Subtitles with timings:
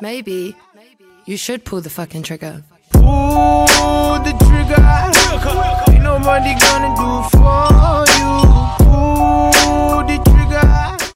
[0.00, 0.54] Maybe
[1.26, 2.62] you should pull the fucking trigger.
[2.92, 4.82] Pull the trigger.
[5.88, 8.32] Ain't nobody gonna do for you.
[8.84, 11.14] Pull the trigger.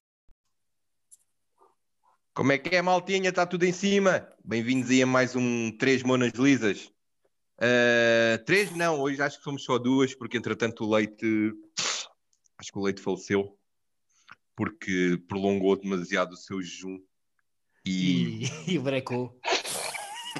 [2.35, 3.29] Como é que é, maltinha?
[3.29, 4.26] Está tudo em cima?
[4.42, 6.90] Bem-vindos aí a mais um Três Monas Lisas.
[7.58, 11.53] Uh, três não, hoje acho que somos só duas, porque entretanto o Leite,
[12.56, 13.54] acho que o Leite faleceu,
[14.56, 16.98] porque prolongou demasiado o seu jejum.
[17.84, 19.38] E, E, e brecou.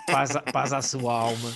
[0.07, 1.53] Paz, a- paz à sua alma.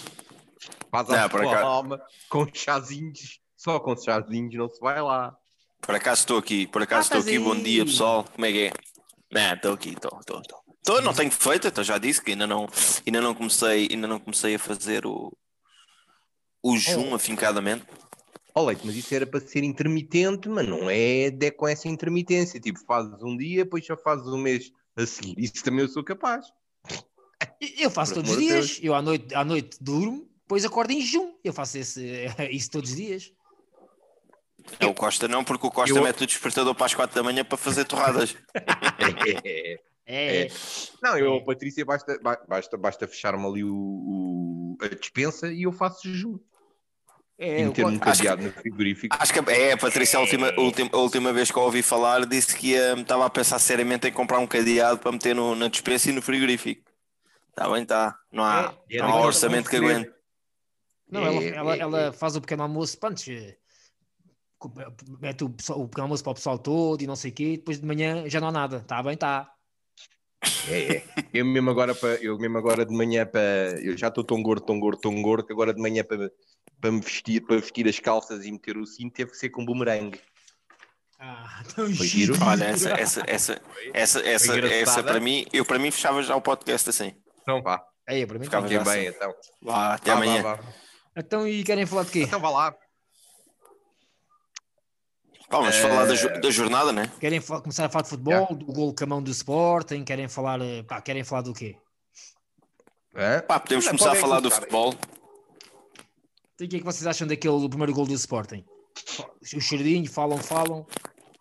[0.91, 5.36] faz a Não, por sua alma com chazinhos, só com chazinhos não se vai lá.
[5.80, 8.58] Por acaso estou aqui, por Ah, acaso estou aqui, bom dia pessoal, como é que
[8.68, 8.72] é?
[9.30, 10.58] Não, estou aqui, estou, estou, estou.
[10.78, 12.66] Estou, não tenho feito, então já disse que ainda não,
[13.06, 15.32] ainda não comecei, ainda não comecei a fazer o,
[16.62, 17.84] o jejum afincadamente.
[18.55, 22.60] Ó Leite, mas isso era para ser intermitente, mas não é de com essa intermitência.
[22.60, 25.34] Tipo, fazes um dia, depois só fazes um mês a seguir.
[25.38, 26.46] Isso também eu sou capaz.
[27.78, 28.78] Eu faço Por todos os dias.
[28.82, 31.34] Eu à noite, à noite durmo, depois acordo em jejum.
[31.42, 33.32] Eu faço esse, isso todos os dias.
[34.80, 37.22] É o Costa não, porque o Costa Eu- mete o despertador para as 4 da
[37.22, 38.34] manhã para fazer torradas.
[40.06, 40.44] É.
[40.44, 40.48] É.
[41.02, 45.62] Não, eu, a Patrícia, basta, ba- basta, basta fechar-me ali o, o- a dispensa e
[45.62, 46.38] eu faço jejum.
[47.38, 49.16] É, e um co- Acho que- cadeado no frigorífico.
[49.18, 51.82] Acho que é, a Patrícia, a última, a última, a última vez que eu ouvi
[51.82, 55.54] falar, disse que ia- estava a pensar seriamente em comprar um cadeado para meter no,
[55.54, 56.82] na dispensa e no frigorífico.
[57.50, 58.18] Está bem, está.
[58.32, 60.10] Não há, É, é não há daqueles orçamento que aguente.
[61.10, 62.12] Não, ela, É, ela, é, ela é.
[62.12, 63.56] faz o pequeno almoço, pronto, eh,
[64.58, 64.72] co-
[65.20, 67.80] mete o, o pequeno almoço para o pessoal todo e não sei o quê, depois
[67.80, 68.78] de manhã já não há nada.
[68.78, 69.50] Está bem, está.
[70.69, 71.04] É, é.
[71.32, 73.80] Eu mesmo agora, para, eu mesmo agora de manhã para.
[73.82, 76.30] Eu já estou tão gordo, tão gordo, tão gordo que agora de manhã para,
[76.84, 79.64] para me vestir, para vestir as calças e meter o cinto teve que ser com
[79.64, 80.20] bumerangue.
[81.18, 82.34] Ah, tão Foi giro.
[82.34, 82.44] giro.
[82.46, 83.62] Olha, essa, essa, essa,
[83.94, 87.14] essa, essa, essa para mim, eu para mim fechava já o podcast assim.
[87.41, 89.06] Então vá, É, para mim Ficava bem assim.
[89.06, 89.34] então.
[89.62, 90.42] Vá, até Vá, amanhã.
[90.42, 90.64] vá, vá.
[91.16, 92.20] Então, e querem falar de quê?
[92.24, 92.74] Então vá lá.
[95.50, 97.10] Vamos Eh, falar da, jo- da jornada, né?
[97.19, 100.04] Querem começar a falar de futebol, do gol com a mão do Sporting?
[100.04, 101.76] Querem falar, eh, pá, querem falar do quê?
[103.16, 103.41] Hã?
[103.41, 104.60] Pá, podemos Não, começar a falar do começar.
[104.60, 104.94] futebol.
[106.54, 108.65] Então, o que é que vocês acham daquele do primeiro gol do Sporting?
[109.54, 110.87] O choradinho, falam, falam,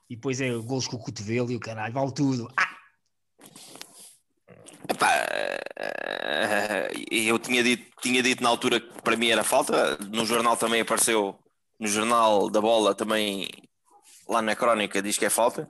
[0.10, 2.52] e depois é golos com o cotovelo e o caralho, vale tudo.
[2.58, 2.74] Ah,
[4.90, 5.08] Epá,
[5.78, 9.98] eh, eu tinha dito, tinha dito na altura que para mim era falta.
[10.12, 11.40] No jornal também apareceu,
[11.80, 13.48] no jornal da bola também,
[14.28, 15.70] lá na crónica, diz que é falta.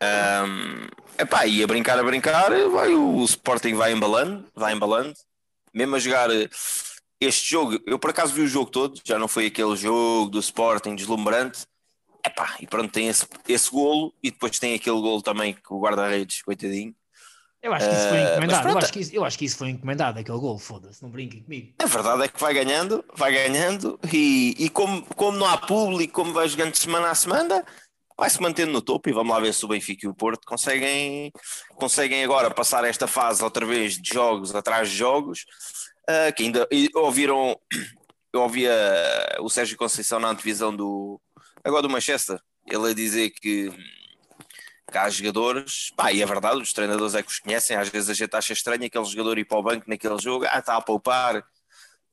[0.00, 0.86] Ahm,
[1.18, 5.14] epá, e a brincar, a brincar, vai, o Sporting vai embalando, vai embalando.
[5.74, 6.30] Mesmo a jogar
[7.20, 10.38] este jogo, eu por acaso vi o jogo todo, já não foi aquele jogo do
[10.40, 11.66] Sporting deslumbrante.
[12.24, 15.80] Epá, e pronto, tem esse, esse golo e depois tem aquele golo também que o
[15.80, 16.94] guarda-redes, coitadinho.
[17.62, 18.64] eu acho que isso foi Eh, encomendado.
[18.64, 21.10] mas Eu acho, que isso, eu acho que isso foi encomendado, aquele gol, foda-se, não
[21.10, 21.72] brinquem comigo.
[21.78, 26.12] A verdade é que vai ganhando, vai ganhando, e, e como, como não há público,
[26.12, 27.64] como vai jogando de semana a semana,
[28.16, 29.08] vai se mantendo no topo.
[29.08, 31.32] E vamos lá ver se o Benfica e o Porto conseguem,
[31.76, 35.44] conseguem agora passar esta fase outra vez de jogos atrás de jogos.
[36.08, 37.58] Ah, que ainda ouviram,
[38.32, 38.72] eu ouvia
[39.40, 41.20] o Sérgio Conceição na antevisão do
[41.62, 43.70] agora do Manchester, ele a dizer que
[44.90, 48.08] que há jogadores, pá, e é verdade, os treinadores é que os conhecem, às vezes
[48.08, 50.80] a gente acha estranho aquele jogador ir para o banco naquele jogo, ah, está a
[50.80, 51.44] poupar,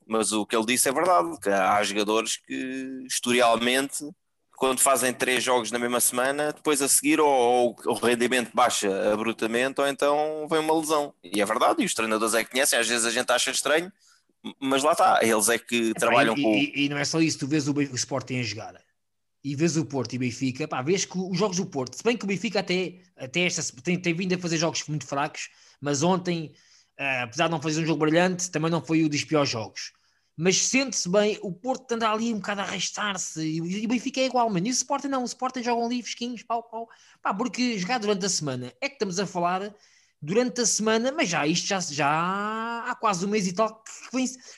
[0.06, 4.04] mas o que ele disse é verdade, que há jogadores que historialmente,
[4.56, 9.12] quando fazem três jogos na mesma semana, depois a seguir ou, ou o rendimento baixa
[9.12, 11.12] abruptamente, ou então vem uma lesão.
[11.22, 13.92] E é verdade, e os treinadores é que conhecem, às vezes a gente acha estranho,
[14.58, 16.54] mas lá está, eles é que trabalham e, com.
[16.54, 18.86] e, e não é só isso, tu vês o, o Sporting a jogar
[19.46, 22.16] e vês o Porto e Benfica, pá, vês que os jogos do Porto, se bem
[22.16, 25.50] que o Benfica até, até esta, tem, tem vindo a fazer jogos muito fracos,
[25.80, 26.52] mas ontem,
[26.98, 29.92] ah, apesar de não fazer um jogo brilhante, também não foi o dos piores jogos.
[30.36, 34.26] Mas sente-se bem, o Porto anda ali um bocado a arrastar-se e, o Benfica é
[34.26, 34.66] igual, mano.
[34.66, 36.88] E o Sporting não, o Sporting jogam ali fresquinhos, pau, pau.
[37.22, 39.74] Pá, porque jogar durante a semana é que estamos a falar
[40.20, 43.92] durante a semana, mas já isto já, já há quase um mês e tal que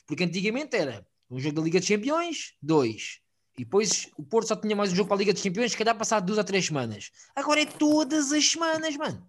[0.06, 3.20] porque antigamente era um jogo da Liga dos Campeões, dois.
[3.56, 5.76] E depois o Porto só tinha mais um jogo para a Liga dos Campeões, se
[5.76, 7.10] calhar passado duas ou três semanas.
[7.36, 9.28] Agora é todas as semanas, mano.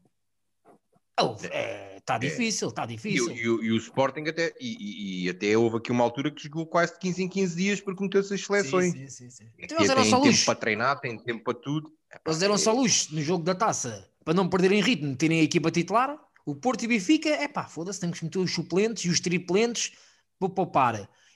[2.09, 3.25] Está difícil, está E, difícil.
[3.27, 6.31] o- e o- e o Sporting até, e, e- e até houve aqui uma altura
[6.31, 8.91] que jogou quase de 15 em 15 dias porque meteu-se as seleções.
[8.93, 9.43] Sim, sim, sim, sim.
[9.59, 10.43] E Então eles eram só tempo luz.
[10.43, 11.91] para treinar, tem tempo para tudo.
[12.25, 15.43] Eles deram é- só luz no jogo da taça para não perderem ritmo, terem a
[15.43, 16.17] equipa titular.
[16.45, 19.19] O Porto e o Benfica, é pá, foda-se, temos que meter os suplentes e os
[19.19, 19.91] triplentes
[20.39, 20.95] para poupar.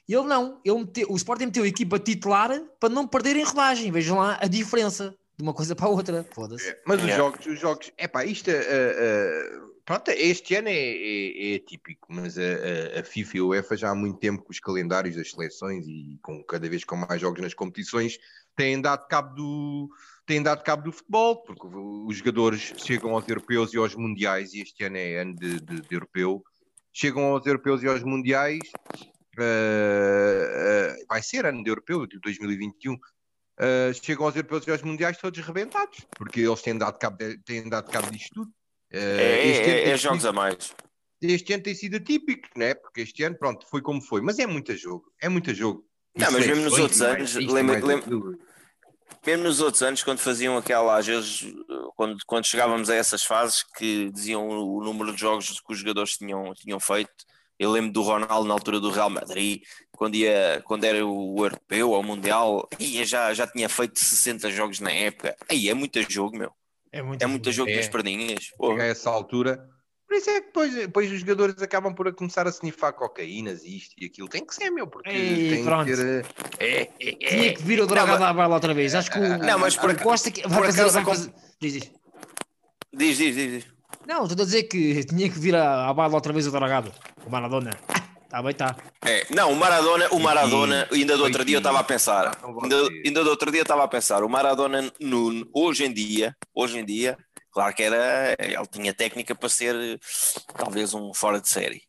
[0.10, 2.50] Ele não, ele meteu, o Sporting meteu a equipa titular
[2.80, 3.92] para não perderem rodagem.
[3.92, 6.26] Vejam lá a diferença de uma coisa para a outra.
[6.34, 6.76] Foda-se.
[6.86, 11.60] Mas os jogos, os jogos, epá, isto, ah, ah, Pronto, este ano é, é, é
[11.60, 15.18] típico, mas a, a, FIFA e a UEFA já há muito tempo com os calendários
[15.18, 18.18] das seleções e com cada vez com mais jogos nas competições
[18.56, 19.90] têm dado cabo do,
[20.26, 24.62] têm dado cabo do futebol, porque os jogadores chegam aos europeus e aos mundiais, e
[24.62, 26.42] este ano é ano de, de, de europeu,
[26.94, 28.62] chegam aos europeus e aos mundiais,
[29.38, 33.00] uh, uh, vai ser ano de europeu, de 2021, uh,
[34.02, 37.68] chegam aos europeus e aos mundiais todos rebentados, porque eles têm dado cabo, de, têm
[37.68, 38.52] dado cabo disto tudo.
[38.94, 40.74] É, é, é jogos a mais.
[41.22, 42.76] Este ano tem sido atípico, né?
[42.76, 45.86] porque este ano, pronto, foi como foi, mas é muito jogo, é muito jogo.
[46.16, 48.06] Não, mas mesmo nos outros anos, lembra, lembra,
[49.26, 51.54] mesmo nos outros anos, quando faziam aquela, às vezes,
[51.96, 56.18] quando, quando chegávamos a essas fases que diziam o número de jogos que os jogadores
[56.18, 57.12] tinham, tinham feito,
[57.58, 61.92] eu lembro do Ronaldo na altura do Real Madrid, quando, ia, quando era o europeu
[61.92, 65.36] ou o Mundial, ia, já, já tinha feito 60 jogos na época.
[65.50, 66.52] Aí é muito jogo, meu.
[66.94, 67.76] É muito, é muito jogo é.
[67.76, 68.52] das perdinhas.
[68.80, 69.68] A essa altura.
[70.08, 73.78] Por isso é que depois, depois os jogadores acabam por começar a snifar cocaínas e
[73.78, 74.30] isto e aquilo.
[74.30, 75.86] Tem que ser, meu, porque Ei, tem pronto.
[75.86, 76.26] que ter.
[76.60, 77.30] É, é, é.
[77.30, 78.94] Tinha que vir o droga da bala outra vez.
[78.94, 80.88] Acho que o, não, mas por, Costa que vai fazer.
[80.92, 81.34] Vai fazer...
[81.60, 81.92] Diz, diz.
[82.94, 83.66] Diz, diz, diz.
[84.08, 86.94] Não, estou a dizer que tinha que vir a, a bala outra vez o drogado.
[87.26, 87.72] O Maradona.
[88.34, 88.76] Está bem, está.
[89.06, 92.76] É, não, o Maradona, o Maradona, ainda do outro dia eu estava a pensar, ainda,
[93.06, 96.84] ainda do outro dia estava a pensar, o Maradona no, hoje em dia, hoje em
[96.84, 97.16] dia,
[97.52, 100.00] claro que era, ele tinha técnica para ser
[100.58, 101.84] talvez um fora de série,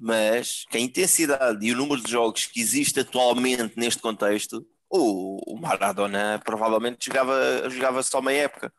[0.00, 5.52] mas que a intensidade e o número de jogos que existe atualmente neste contexto, o,
[5.52, 8.72] o Maradona provavelmente jogava, jogava só meia época.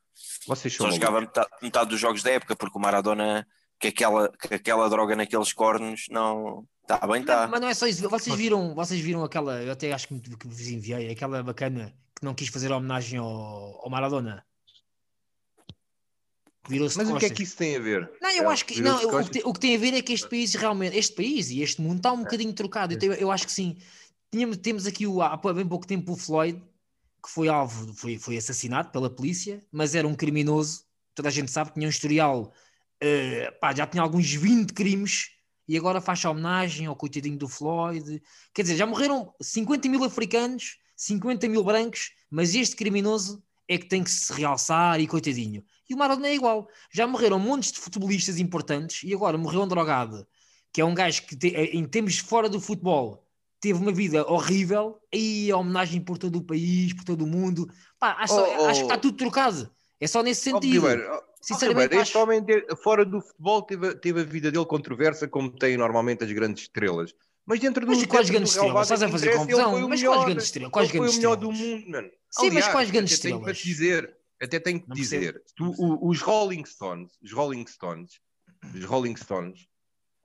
[0.48, 3.46] Vocês só jogava metade, metade, dos jogos da época, porque o Maradona,
[3.92, 7.48] que aquela, que aquela droga naqueles cornos, não, Está bem, está.
[7.48, 8.08] Mas não é só isso.
[8.08, 12.36] Vocês viram, vocês viram aquela, eu até acho que, vos enviei, aquela bacana que não
[12.36, 14.46] quis fazer homenagem ao, ao Maradona.
[16.70, 18.12] Mas o que é que isso tem a ver?
[18.22, 20.14] Não, eu é, acho que não, o, que, o que tem a ver é que
[20.14, 22.24] este país realmente, este país e este mundo está um é.
[22.24, 22.98] bocadinho trocado.
[23.00, 23.78] Eu, eu, acho que sim.
[24.32, 26.60] Tínhamos, temos aqui o, há bem pouco tempo o Floyd,
[27.24, 30.84] que foi alvo, foi, foi assassinado pela polícia, mas era um criminoso.
[31.14, 32.52] Toda a gente sabe que tinha um historial,
[33.04, 35.30] uh, pá, já tinha alguns 20 crimes
[35.68, 38.22] e agora faz homenagem ao coitadinho do Floyd.
[38.54, 43.88] Quer dizer, já morreram 50 mil africanos, 50 mil brancos, mas este criminoso é que
[43.88, 45.64] tem que se realçar e coitadinho.
[45.90, 46.68] E o Maradona é igual.
[46.92, 50.26] Já morreram montes de futebolistas importantes e agora morreu um drogado,
[50.72, 53.26] que é um gajo que, te, em termos fora do futebol,
[53.60, 55.00] teve uma vida horrível.
[55.12, 57.68] E a homenagem por todo o país, por todo o mundo.
[58.00, 58.66] Pá, acho, oh, oh.
[58.66, 59.72] acho que está tudo trocado.
[60.00, 60.86] É só nesse sentido.
[60.88, 62.44] Oh, Sinceramente, okay, este homem,
[62.82, 67.14] fora do futebol, teve, teve a vida dele controversa, como tem normalmente as grandes estrelas.
[67.46, 67.92] Mas dentro do.
[67.92, 68.82] Mas quais grandes estrelas?
[68.82, 69.88] Estás a fazer confusão?
[69.88, 70.72] Mas quais grandes estrelas?
[70.72, 72.10] Quais grandes foi o melhor do mundo, mano.
[72.32, 73.62] Sim, Aliás, mas quais grandes até estrelas?
[73.62, 75.72] Tenho dizer, até tenho que dizer, tu,
[76.02, 78.20] os Rolling Stones, os Rolling Stones,
[78.74, 79.68] os Rolling Stones,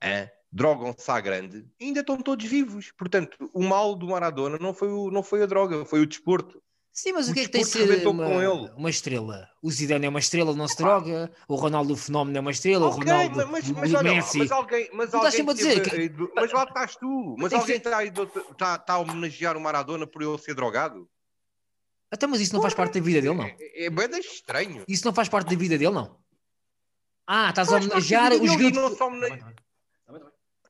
[0.02, 2.90] é, drogam-se à grande, ainda estão todos vivos.
[2.96, 6.62] Portanto, o mal do Maradona não foi, o, não foi a droga, foi o desporto.
[6.92, 8.26] Sim, mas o, o que é que tem de ser uma,
[8.76, 9.48] uma, estrela?
[9.62, 11.30] O Zidane é uma estrela, não se droga.
[11.48, 12.88] O Ronaldo o Fenómeno é uma estrela.
[12.88, 14.38] Okay, o Ronaldo mas, mas, o Messi.
[14.38, 16.10] Mas alguém, mas alguém sempre a dizer que...
[16.34, 17.36] Mas lá estás tu.
[17.38, 21.08] Mas alguém está, está, está a homenagear o Maradona por ele ser drogado?
[22.10, 23.44] Até, mas isso não faz parte da vida dele, não?
[23.44, 24.84] É, é bem estranho.
[24.88, 26.18] Isso não faz parte da vida dele, não?
[27.26, 28.98] Ah, estás a homenagear os gritos.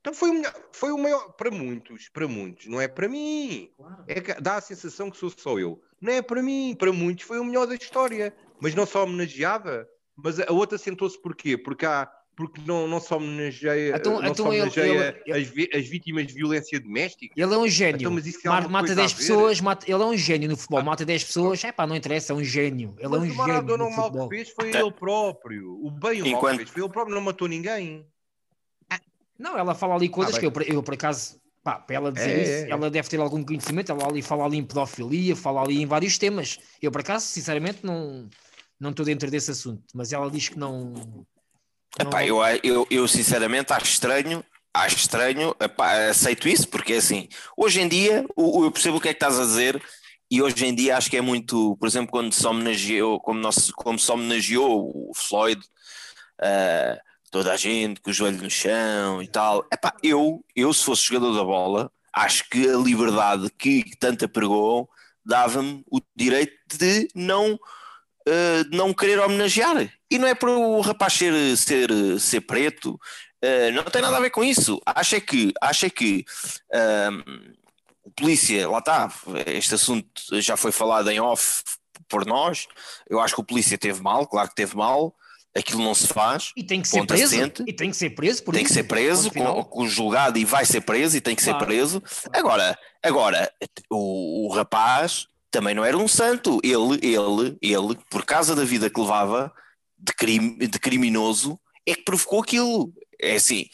[0.01, 3.71] Então foi o, melhor, foi o maior para muitos, para muitos, não é para mim.
[3.77, 4.05] Claro.
[4.07, 5.83] É que dá a sensação que sou só eu.
[6.01, 8.35] Não é para mim, para muitos foi o melhor da história.
[8.61, 11.57] Mas não só homenageava, mas a outra sentou-se porquê?
[11.57, 15.79] Porque há porque não, não só homenageia, então, não então só homenageia ele, ele, as,
[15.79, 17.35] as, vítimas de violência doméstica.
[17.37, 18.01] Ele é um gênio.
[18.01, 20.85] Então, mas isso mata, mata 10 pessoas, mata, ele é um gênio no futebol, ah.
[20.85, 22.95] mata 10 pessoas, é pá, não interessa, é um gênio.
[22.99, 25.85] Ele é um o Maradona o mal que fez foi ele próprio.
[25.85, 28.07] O bem o mal que fez foi ele próprio, não matou ninguém.
[29.39, 32.31] Não, ela fala ali coisas ah, que eu, eu, por acaso, pá, para ela dizer
[32.31, 32.71] é, isso, é, é.
[32.71, 36.19] ela deve ter algum conhecimento, ela ali fala ali em pedofilia, fala ali em vários
[36.19, 36.59] temas.
[36.81, 38.29] Eu, por acaso, sinceramente, não,
[38.79, 40.93] não estou dentro desse assunto, mas ela diz que não.
[40.93, 41.27] não...
[41.99, 47.81] Epá, eu, eu, eu, sinceramente acho estranho, acho estranho, epá, aceito isso, porque assim, hoje
[47.81, 49.83] em dia, eu percebo o que é que estás a dizer,
[50.31, 53.73] e hoje em dia acho que é muito, por exemplo, quando se homenageou, como, nosso,
[53.75, 55.61] como se homenageou o Floyd.
[56.41, 59.67] Uh, toda a gente com o joelho no chão e tal.
[59.73, 64.89] Epá, eu, eu, se fosse jogador da bola, acho que a liberdade que tanto apregou
[65.25, 69.93] dava-me o direito de não, uh, não querer homenagear.
[70.11, 72.95] E não é para o rapaz ser, ser, ser preto,
[73.45, 74.81] uh, não tem nada a ver com isso.
[74.85, 76.25] Acho é que, acho é que
[76.75, 77.55] uh,
[78.03, 79.13] o polícia, lá está,
[79.47, 81.63] este assunto já foi falado em off
[82.09, 82.67] por nós.
[83.09, 85.15] Eu acho que o polícia teve mal, claro que teve mal
[85.57, 87.35] aquilo não se faz, E tem que ser preso.
[87.37, 87.65] assente.
[87.67, 88.75] E tem que ser preso por tem que isso.
[88.75, 91.67] ser preso, com, com julgado e vai ser preso e tem que ser Claro.
[91.67, 92.03] preso.
[92.33, 93.53] Agora, agora
[93.91, 96.61] o, o rapaz também não era um santo.
[96.63, 99.53] Ele, ele, ele, por causa da vida que levava
[99.99, 102.93] de, crime, de criminoso, é que provocou aquilo.
[103.21, 103.67] É assim.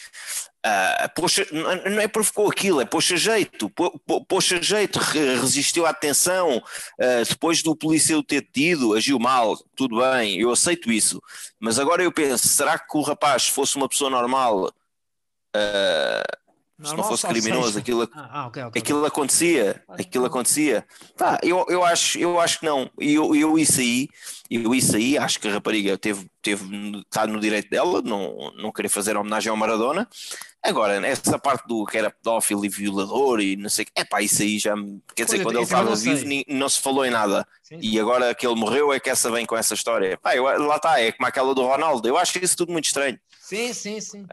[0.68, 5.86] Ah, poxa, não é provocou aquilo, é poxa jeito, po- po- poxa jeito, re- resistiu
[5.86, 6.60] à tensão,
[7.00, 11.22] ah, depois do polícia o ter tido, agiu mal, tudo bem, eu aceito isso,
[11.60, 14.72] mas agora eu penso, será que o rapaz fosse uma pessoa normal,
[15.54, 16.24] ah,
[16.82, 18.80] se não fosse criminoso, aquilo, Ah, ah, ok, ok.
[18.82, 20.86] aquilo acontecia, aquilo acontecia.
[21.16, 22.90] Pá, eu, eu, acho, eu acho que não.
[22.98, 24.08] Eu, eu isso aí,
[24.50, 26.64] eu isso aí, acho que a rapariga teve, teve,
[26.98, 30.06] está no direito dela, não, não querer fazer homenagem ao Maradona.
[30.62, 34.04] Agora, essa parte do que era pedófilo e violador e não sei o que, é
[34.04, 34.74] pá, isso aí já.
[35.14, 37.46] Quer dizer, quando ele estava vivo, ni- não se falou em nada.
[37.62, 37.78] Sim.
[37.80, 40.18] E agora que ele morreu é que essa vem com essa história.
[40.18, 42.06] Pá, eu, lá está, é como aquela do Ronaldo.
[42.08, 43.16] Eu acho isso tudo muito estranho.
[43.40, 44.26] Sim, sim, sim.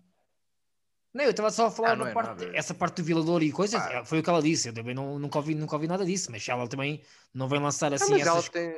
[1.13, 2.57] Não, eu estava só a falar Ah, da é parte, nada.
[2.57, 3.93] essa parte do violador e coisas, Ah.
[3.99, 4.69] é, foi o que ela disse.
[4.69, 7.01] Eu também não, nunca, ouvi, nunca ouvi nada disso, mas ela também
[7.33, 8.73] não vem lançar Não, assim mas ela essas tem,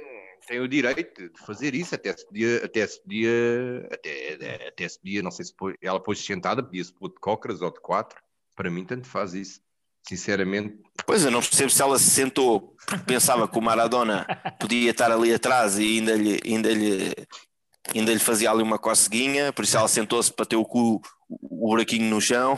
[0.47, 4.99] tem o direito de fazer isso, até se podia, até se podia, até, até se
[4.99, 8.21] podia, não sei se pôs- ela pôs sentada, podia-se pôr de cócoras ou de quatro.
[8.55, 9.61] Para mim, tanto faz isso.
[10.07, 14.25] Sinceramente, Pois eu não percebo se ela se sentou porque pensava que o Maradona
[14.59, 17.13] podia estar ali atrás e ainda lhe, ainda lhe,
[17.93, 21.69] ainda lhe fazia ali uma coceguinha, por isso ela sentou-se para ter o cu, o
[21.69, 22.57] buraquinho no chão.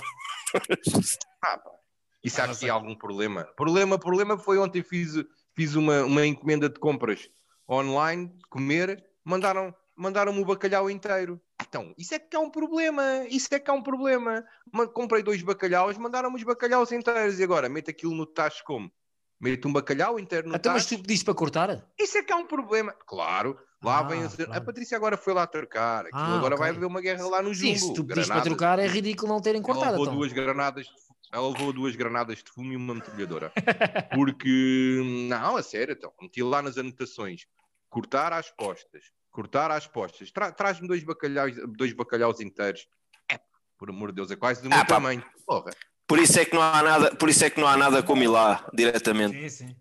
[2.23, 3.45] isso há aqui algum problema.
[3.55, 5.13] Problema, problema foi ontem fiz,
[5.55, 7.29] fiz uma, uma encomenda de compras
[7.69, 11.41] online, de comer, mandaram, mandaram-me o bacalhau inteiro.
[11.67, 14.43] Então, isso é que é um problema, isso é que é um problema.
[14.71, 18.91] Ma- Comprei dois bacalhaus, mandaram-me os bacalhaus inteiros e agora mete aquilo no tacho como?
[19.39, 20.97] Mete um bacalhau inteiro no Até mas tacho.
[20.97, 21.85] tu pediste para cortar?
[21.99, 22.91] Isso é que é um problema.
[23.05, 24.29] Claro, lá Ah, vem a...
[24.29, 24.53] claro.
[24.53, 26.05] a Patrícia agora foi lá trocar.
[26.07, 26.57] Aquilo Ah, agora ok.
[26.57, 27.87] vai haver uma guerra lá no Sim, Jumbo.
[27.87, 29.91] se tu pediste para trocar é ridículo não terem Ela cortado.
[29.91, 30.15] levou Então.
[30.15, 30.91] duas granadas, de-
[31.31, 33.51] ela levou duas granadas de fumo e uma metralhadora.
[34.11, 37.45] Porque, não, a sério, então, meti lá nas anotações,
[37.89, 42.87] cortar às costas, cortar às costas, Tra- traz-me dois bacalhaus, dois bacalhaus inteiros.
[43.31, 43.39] É,
[43.77, 44.95] por amor de Deus, é quase do meu Ah, pá.
[44.95, 45.23] tamanho.
[45.45, 45.69] Porra.
[46.07, 48.23] Por isso é que não há nada, por isso é que não há nada como
[48.23, 49.49] ir lá diretamente.
[49.49, 49.75] Sim, sim.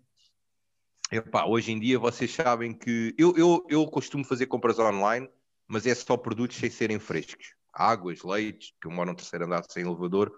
[1.09, 5.29] Epá, hoje em dia vocês sabem que eu, eu, eu costumo fazer compras online,
[5.65, 7.55] mas é só produtos sem serem frescos.
[7.73, 10.33] Águas, leites, que eu moro no terceiro andar sem elevador,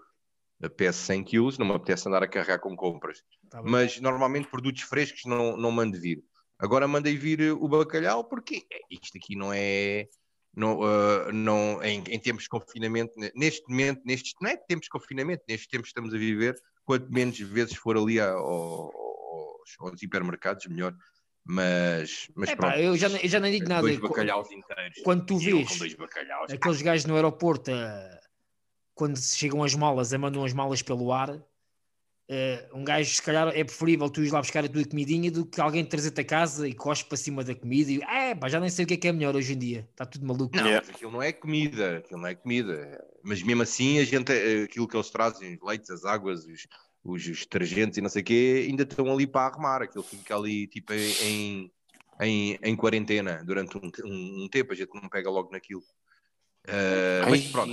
[0.76, 3.24] peço 100 quilos, não me apetece andar a carregar com compras.
[3.48, 3.60] Tá.
[3.62, 6.22] Mas normalmente produtos frescos não, não mando vir.
[6.58, 10.06] Agora mandei vir o bacalhau porque isto aqui não é.
[10.54, 14.84] Não, ah, não, em, em tempos de confinamento, ne- neste momento, nestes, não é tempos
[14.84, 18.90] de confinamento, nestes tempos que estamos a viver, quanto menos vezes for ali a- ao-
[18.92, 20.94] aos, aos hipermercados, melhor.
[21.44, 22.78] Mas, mas Epá, pronto.
[22.78, 23.82] eu já, nem- eu já nem digo nada.
[23.82, 24.98] Dois bacalhaus inteiros.
[25.02, 25.68] Quando tu vês
[26.48, 28.20] aqueles gajos no aeroporto, eh,
[28.94, 31.42] quando se chegam as malas, a mandam as malas pelo ar,
[32.32, 35.44] eh, um gajo, se calhar, é preferível tu ires lá buscar a tua comidinha do
[35.44, 38.60] que alguém trazer-te a casa e cospe para cima da comida e, é, pá, já
[38.60, 39.88] nem sei o que é que é melhor hoje em dia.
[39.90, 40.54] Está tudo maluco.
[40.56, 40.86] Não, Yeah.
[40.86, 43.04] mas aquilo não é comida, aquilo não é comida.
[43.24, 46.68] Mas mesmo assim, a gente, eh, aquilo que eles trazem, os leites, as águas, os,
[47.02, 49.82] os, os detergentes e não sei o quê, ainda estão ali para arrumar.
[49.82, 51.72] Aquilo fica ali tipo em,
[52.20, 55.82] em, em quarentena durante um, um, um tempo, a gente não pega logo naquilo.
[56.66, 57.72] Mas Ai, pronto.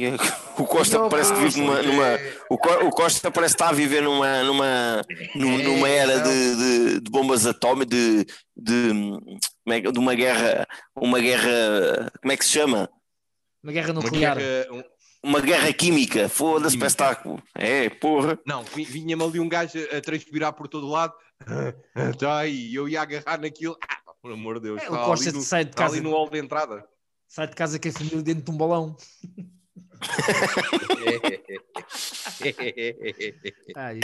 [0.60, 3.70] o Costa Não, parece que vive numa, numa- é- o, Co- o Costa parece estar
[3.70, 5.02] a viver numa, numa,
[5.36, 8.26] num- numa era de, de- de bombas atómicas, de,
[8.56, 8.92] de,
[9.70, 10.66] é de uma guerra,
[10.96, 12.90] uma guerra, como é que se chama?
[13.64, 14.38] Uma guerra Uma nuclear.
[14.38, 14.84] guerra- um-
[15.24, 17.22] Uma guerra química, foda-se, parece estar.
[17.56, 18.40] É, porra.
[18.46, 21.14] Não, vi- vinha-me ali um gajo a, transpirar por todo lado.
[22.14, 23.76] Está aí, eu ia agarrar naquilo.
[23.84, 24.82] Ah, por amor de Deus.
[24.82, 26.84] É, está o Costa ali no, sai de está ali casa, no hall de entrada.
[27.28, 28.96] Sai de casa com a família dentro de um balão.
[33.76, 34.00] Ai,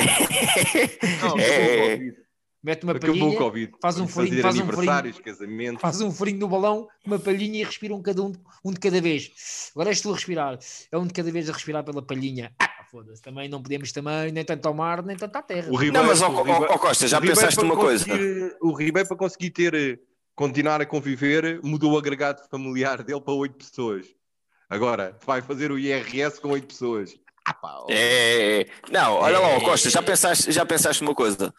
[1.22, 1.75] Não, É.
[1.75, 2.15] o Covid.
[2.63, 3.72] mete uma Acabou palhinha, Covid.
[3.82, 4.68] faz um furinho, faz um
[5.24, 5.82] casamentos.
[5.82, 9.32] faz um furinho no balão, uma palhinha e respiram cada um, um de cada vez.
[9.75, 10.58] Agora és tu a respirar.
[10.92, 12.53] É um de cada vez a respirar pela palhinha.
[12.60, 13.22] Ah, foda-se.
[13.22, 15.70] Também não podemos também, nem tanto ao mar, nem tanto à terra.
[15.72, 18.06] O Ribeiro, Não, mas ó, o ó, Ribeiro- ó, Costa, já pensaste para uma coisa?
[18.06, 20.00] conseguir- O Ribeiro para conseguir ter, eh,
[20.35, 24.05] continuar a conviver, mudou o agregado familiar dele para oito pessoas.
[24.69, 27.15] Agora, vai fazer o IRS com oito pessoas.
[27.45, 27.87] Ah, pá, ó.
[27.89, 29.59] É, não, olha lá, É.
[29.59, 31.53] Costa, já pensaste, já pensaste uma coisa?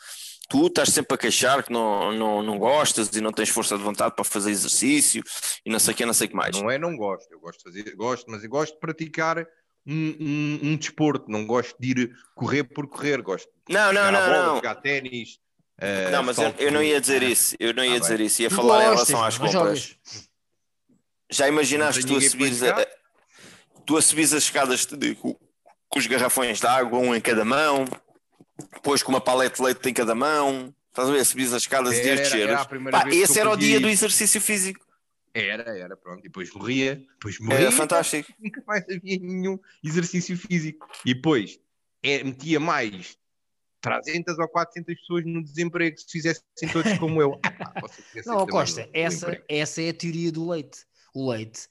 [0.48, 3.82] Tu estás sempre a queixar que não, não, não gostas e não tens força de
[3.82, 5.22] vontade para fazer exercício
[5.64, 6.58] e não sei o que, não sei o que mais.
[6.60, 9.38] Não é não gosto, eu gosto de fazer, gosto, mas eu gosto de praticar
[9.86, 14.10] um, um, um desporto, não gosto de ir correr por correr, gosto de Não, não,
[14.12, 14.56] não, bola, não.
[14.56, 15.38] jogar ténis.
[15.78, 18.26] Eh, Não, mas eu, eu não ia dizer isso, eu não ia Ah, dizer bem.
[18.26, 19.52] isso, ia Tu falar em gostas, relação às compras.
[19.52, 19.96] jogas.
[21.30, 22.86] Já imaginaste tu a subires a,
[23.84, 25.34] tu a subires as escadas de- com,
[25.88, 27.84] com os garrafões de água, um em cada mão,
[28.74, 31.24] depois com uma palete de leite em cada mão, estás a ver?
[31.24, 32.46] Subires as escadas e Era, era, desceres.
[32.48, 34.84] era a primeira Pá, vez que esse era o dia do exercício físico.
[35.36, 36.20] Era, era, pronto.
[36.20, 37.58] E depois morria, depois morria.
[37.62, 38.32] Era fantástico.
[38.38, 40.88] Nunca mais havia nenhum exercício físico.
[41.04, 41.58] E depois
[42.02, 43.18] é, metia mais
[43.84, 47.38] 300 ou 400 pessoas no desemprego se fizessem todos como eu.
[47.46, 47.82] Ah,
[48.26, 50.80] Não, Costa, essa, essa é a teoria do leite.
[51.14, 51.62] O leite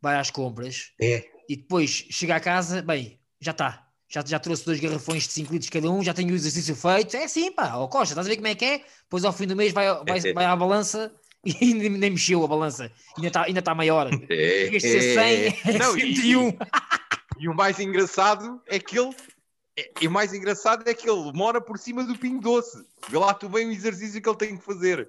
[0.00, 1.24] vai às compras É.
[1.48, 3.86] e depois chega a casa, bem, já está.
[4.08, 7.16] Já, já trouxe dois garrafões de 5 litros cada um, já tenho o exercício feito.
[7.16, 8.78] É assim, pá, ó Costa, estás a ver como é que é?
[9.04, 12.46] Depois ao fim do mês vai, vai, vai à balança e nem, nem mexeu a
[12.48, 12.90] balança.
[13.16, 14.10] Ainda está ainda tá maior.
[14.28, 16.58] É, ser 100, é Não, e- 101.
[17.40, 19.14] E o mais engraçado é que ele.
[19.76, 22.84] É- E o mais engraçado é que ele mora por cima do Pingo Doce.
[23.08, 25.08] Vê lá tu bem o exercício que ele tem que fazer.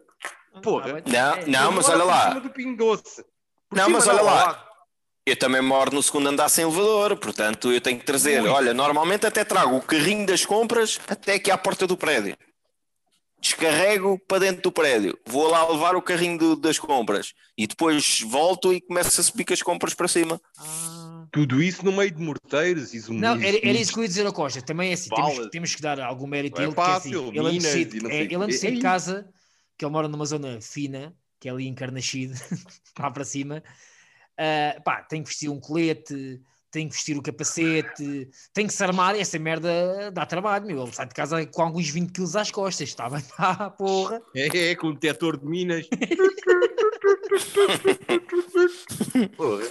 [0.62, 1.04] Porra.
[1.06, 2.28] Não, não, mas olha por lá.
[2.30, 3.24] cima do Pingo Doce.
[3.70, 4.34] Por Não, mas olha lá.
[4.46, 4.74] lado.
[5.26, 8.42] Eu também moro no segundo andar sem elevador, portanto eu tenho que trazer.
[8.44, 8.50] Ui.
[8.50, 12.36] Olha, normalmente até trago o carrinho das compras até aqui à porta do prédio.
[13.40, 18.22] Descarrego para dentro do prédio, vou lá levar o carrinho do- das compras e depois
[18.22, 20.40] volto e começo a subir com as compras para cima.
[21.34, 23.22] Tudo isso no meio de morteiros e zumbis.
[23.22, 24.62] Não, era, era isso que eu ia dizer ao Costa.
[24.62, 25.50] Também é assim, temos, Balas.
[25.52, 27.98] temos que dar algum mérito a é ele, porque é assim, fácil, ele antes de
[27.98, 28.36] e não é, sei o ele quê.
[28.36, 28.84] antes de sair É de isso.
[28.84, 29.30] casa,
[29.78, 32.34] que ele mora numa zona fina, que é ali em Carnaxide,
[33.00, 33.64] lá para cima,
[34.38, 38.84] ah, pá, tem que vestir um colete, tem que vestir o capacete, tem que se
[38.84, 40.84] armar, essa merda dá trabalho, meu.
[40.84, 43.24] Ele sai de casa com alguns 20 quilos às costas, está bem?
[43.40, 44.22] Ah, porra.
[44.36, 45.88] É, é, com o detector de minas.
[49.38, 49.64] Porra.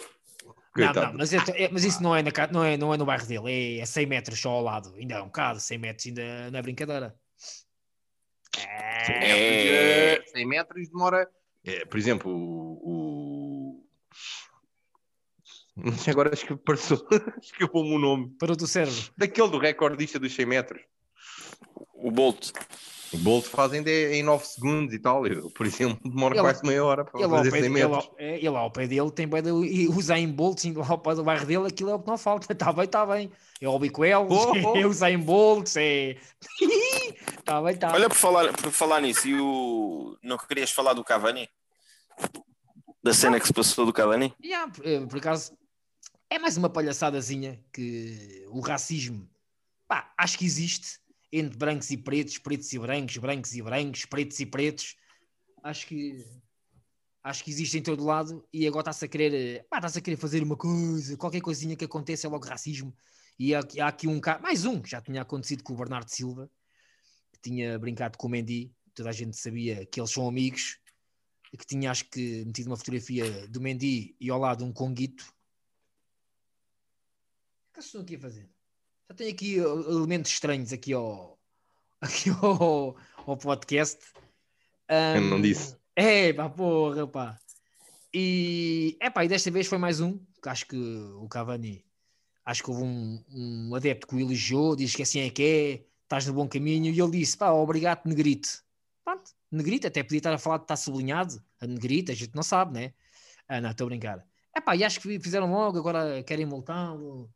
[0.74, 3.04] Não, não, mas, é- é- mas isso não é, na, não, é, não é no
[3.04, 4.94] bairro dele, é a 100 metros só ao lado.
[4.96, 7.14] Ainda é um bocado, 100 metros ainda não é brincadeira.
[8.58, 10.14] É.
[10.14, 11.28] É, 100 metros demora.
[11.64, 12.80] É, por exemplo, o.
[12.82, 13.86] o...
[16.10, 17.06] Agora acho que passou.
[17.40, 18.30] Escapou-me o nome.
[18.38, 19.12] Para o teu cérebro.
[19.16, 20.82] Daquele do recordista dos 100 metros.
[21.94, 22.50] O Bolt.
[23.12, 25.26] O Bolt fazem de- em 9 segundos e tal.
[25.26, 27.90] Eu, por exemplo, demora Ele- quase meia hora para Ele fazer pé, 100 ele, ao,
[27.90, 28.10] metros.
[28.18, 31.22] é, ele ao pé dele tem de e usar em Bolt lá ao pé do
[31.24, 32.50] bairro dele, aquilo é o que não falta.
[32.52, 33.30] Está bem, está bem.
[33.60, 34.76] É o Bicoel, Oh, oh.
[34.76, 36.16] é usar em Bolt, é.
[37.38, 37.92] Está bem, está.
[37.92, 40.16] Olha, por falar, por falar nisso, e o...
[40.22, 41.48] não querias falar do Cavani?
[43.04, 44.32] Da cena que se passou do Cavani?
[44.42, 45.52] Yeah, por, eh, por acaso,
[46.30, 49.28] é mais uma palhaçadazinha que o racismo,
[49.88, 50.98] pá, acho que existe
[51.32, 54.96] entre brancos e pretos, pretos e brancos, brancos e brancos, pretos e pretos.
[55.62, 56.24] Acho que
[57.24, 60.42] acho que existe em todo lado e agora está-se a querer, está-se a querer fazer
[60.42, 62.94] uma coisa, qualquer coisinha que aconteça é logo racismo.
[63.38, 66.10] E há, há aqui um caso, mais um, que já tinha acontecido com o Bernardo
[66.10, 66.50] Silva,
[67.32, 70.78] que tinha brincado com o Mendy, toda a gente sabia que eles são amigos,
[71.56, 75.22] que tinha acho que metido uma fotografia do Mendy e ao lado um conguito.
[77.68, 78.50] O que vocês estão aqui a fazer?
[79.10, 81.38] Já tenho aqui uh, elementos estranhos aqui ao,
[82.00, 83.98] aqui ao, ao podcast.
[84.88, 85.76] Eu Ahm, não disse.
[85.96, 87.38] É, pá, porra, pá.
[88.14, 91.84] E, é pá, e desta vez foi mais um, que acho que o Cavani,
[92.44, 95.86] acho que houve um, um adepto que o elogiou, diz que assim é que é,
[96.02, 98.62] estás no bom caminho, e ele disse, pá, obrigado, Negrito.
[99.04, 102.42] Pronto, Negrito, até podia estar a falar de estar sublinhado, a Negrito, a gente não
[102.42, 102.94] sabe, né?
[103.48, 104.26] Ah, não, estou a brincar.
[104.54, 107.30] É pá, e acho que fizeram logo, agora querem multá-lo,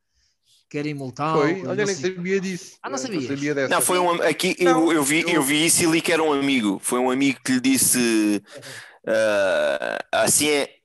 [0.68, 1.40] querem multá-lo.
[1.42, 2.76] Foi, olha, não nem sei- sabia disso.
[2.83, 3.24] Ah, não Eu sabias?
[3.26, 3.74] sabia dessa.
[3.74, 6.12] Não, foi um aqui Não, eu, eu vi, eu- eu vi isso e li que
[6.12, 6.79] era um amigo.
[6.83, 8.42] Foi um amigo que lhe disse
[9.07, 10.76] ah, assim é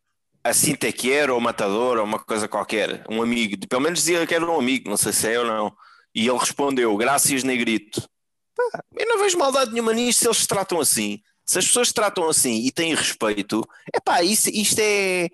[0.43, 3.03] assim te quero, ou matador, ou uma coisa qualquer.
[3.09, 5.71] Um amigo, pelo menos dizia que era um amigo, não sei se é ou não.
[6.13, 8.01] E ele respondeu: Graças, Negrito.
[8.55, 11.19] Pá, eu não vejo maldade nenhuma nisto se eles se tratam assim.
[11.45, 13.61] Se as pessoas se tratam assim e têm respeito,
[13.93, 15.27] é pá, isso, isto é.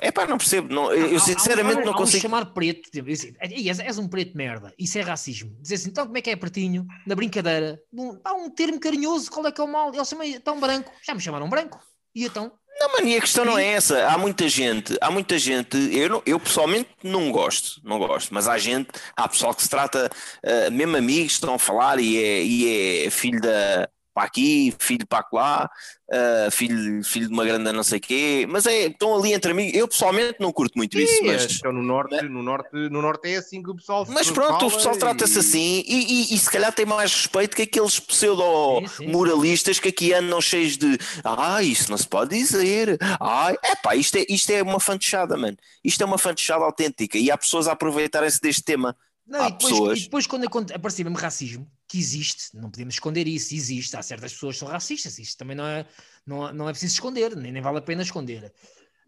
[0.00, 0.72] É pá, não percebo.
[0.72, 2.22] Não, eu Há- há- sinceramente há- há não consigo.
[2.22, 5.56] chamar preto, tipo, assim, "Ei, és, és um preto merda, isso é racismo.
[5.60, 6.86] Dizer assim, então como é que é pretinho?
[7.06, 9.94] Na brincadeira, um, pá, um termo carinhoso, qual é que é o mal?
[9.94, 11.78] Eles chamam tão branco, já me chamaram branco.
[12.14, 12.52] E então?
[12.80, 14.06] Não, mano, e a questão não é essa.
[14.08, 18.48] Há muita gente, há muita gente, eu, não- eu pessoalmente não gosto, não gosto, mas
[18.48, 20.10] há gente, há pessoal que se trata,
[20.44, 25.06] ah, mesmo amigos, estão a falar e é, e é filho da para aqui, filho
[25.06, 25.70] para lá,
[26.12, 29.74] ah, filho, filho de uma grande não sei quê, mas é, estão ali entre amigos.
[29.78, 33.28] Eu pessoalmente não curto muito isso, Sim, mas, então no norte, no, norte, no norte
[33.32, 36.30] é assim que o pessoal se mas pronto, fala o pessoal e- trata-se assim e,
[36.32, 40.98] e- e se calhar tem mais respeito que aqueles pseudo-moralistas que aqui andam cheios de
[41.24, 42.98] ah, isso não se pode dizer.
[43.20, 45.56] Ai, epá, isto é, isto é uma fantochada, mano.
[45.84, 48.96] Isto é uma fantochada autêntica e há pessoas a aproveitarem-se deste tema.
[49.26, 52.94] Não, Há e, depois, pessoas- e depois quando aparecer mesmo racismo, que existe, não podemos
[52.94, 55.86] esconder isso, existe, há certas pessoas que são racistas, isto também não é,
[56.26, 58.50] não, não é preciso esconder, nem, nem vale a pena esconder.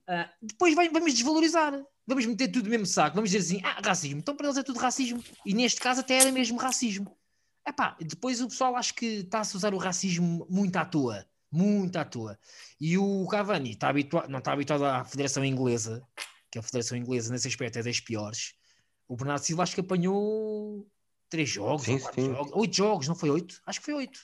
[0.06, 1.72] Ah, depois vai- vamos desvalorizar.
[2.06, 3.16] Vamos meter tudo no mesmo saco.
[3.16, 4.18] Vamos dizer assim, ah, racismo.
[4.18, 5.24] Então para eles é tudo racismo.
[5.46, 7.16] E neste caso até era mesmo racismo.
[7.66, 11.24] Epá, depois o pessoal acho que está-se a usar o racismo muito à toa.
[11.50, 12.38] Muito à toa.
[12.78, 16.02] E o Cavani está habituado, não está habituado à Federação Inglesa,
[16.50, 18.52] que a Federação Inglesa nesse aspecto é das piores.
[19.08, 20.86] O Bernardo Silva acho que apanhou
[21.28, 22.28] três jogos, Sim, ou quatro sim.
[22.32, 23.60] jogos, oito jogos, não foi oito?
[23.66, 24.20] Acho que foi oito.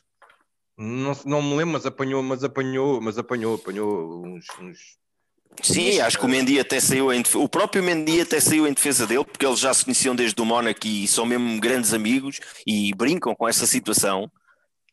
[0.78, 4.46] Não, não me lembro, mas apanhou, mas apanhou, mas apanhou, apanhou uns.
[4.60, 4.78] uns...
[5.62, 8.72] Sim, acho que o Mendy até saiu em defesa, o próprio Mendy até saiu em
[8.72, 12.38] defesa dele, porque eles já se conheciam desde o Mónaco e são mesmo grandes amigos
[12.66, 14.30] e brincam com essa situação.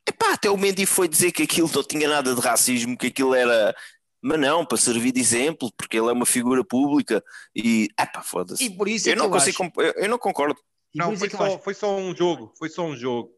[0.06, 3.36] Epá, até o Mendy foi dizer que aquilo não tinha nada de racismo, que aquilo
[3.36, 3.74] era,
[4.22, 7.24] mas não, para servir de exemplo, porque ele é uma figura pública
[7.56, 8.70] e, epá, E foda-se.
[8.72, 10.60] por isso é Eu que não eu consigo, acho- eu não concordo.
[10.94, 13.32] E Não, foi é só, acho- foi só um jogo, foi só um jogo.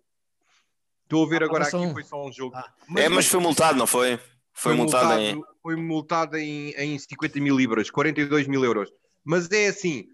[1.04, 1.94] Estou a ver Ah, agora foi aqui, um.
[1.94, 2.56] foi só um jogo.
[2.56, 2.72] Ah.
[2.98, 4.20] é, mas foi multado, não foi?
[4.54, 5.42] Foi, multado, em.
[5.62, 8.92] foi multado em, em 50 mil libras, 42 mil euros.
[9.24, 10.08] Mas é assim,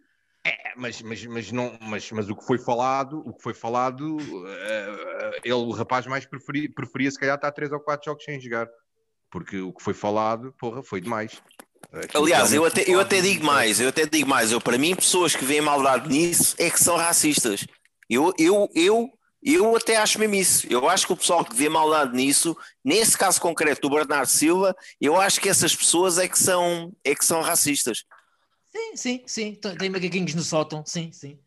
[0.46, 4.18] é, mas, mas, mas, não, mas, mas o que foi falado, o que foi falado,
[4.48, 8.40] eh, ele, o rapaz mais preferia, preferia se calhar estar 3 ou 4 jogos sem
[8.40, 8.68] jogar.
[9.32, 11.42] Porque o que foi falado, porra, foi demais.
[11.92, 14.52] Aquilo Aliás, eu até, eu até digo mais, eu até digo mais.
[14.52, 17.66] Eu, para mim, pessoas que veem maldade nisso é que são racistas.
[18.10, 19.10] Eu, eu, eu,
[19.42, 20.68] eu até acho mesmo isso.
[20.70, 24.76] Eu acho que o pessoal que vê maldade nisso, nesse caso concreto do Bernardo Silva,
[25.00, 28.04] eu acho que essas pessoas é que são, é que são racistas.
[28.72, 29.56] Sim, sim, sim.
[29.80, 31.40] Tem- macaquinhos no sótão, sim, sim.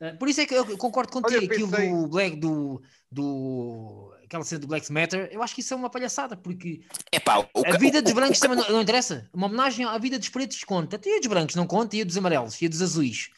[0.00, 1.36] Ah, por isso é que eu concordo contigo.
[1.36, 4.12] Olha, Aquilo pensei- do Black, do, do.
[4.28, 7.48] Aquela cena do Black Matter, eu acho que isso é uma palhaçada, porque Epá, o
[7.66, 9.28] a vida o- dos brancos o- também não, não interessa.
[9.32, 10.96] Uma homenagem à vida dos pretos conta.
[10.96, 13.30] Até a dos brancos não conta, e a dos amarelos, e a dos azuis.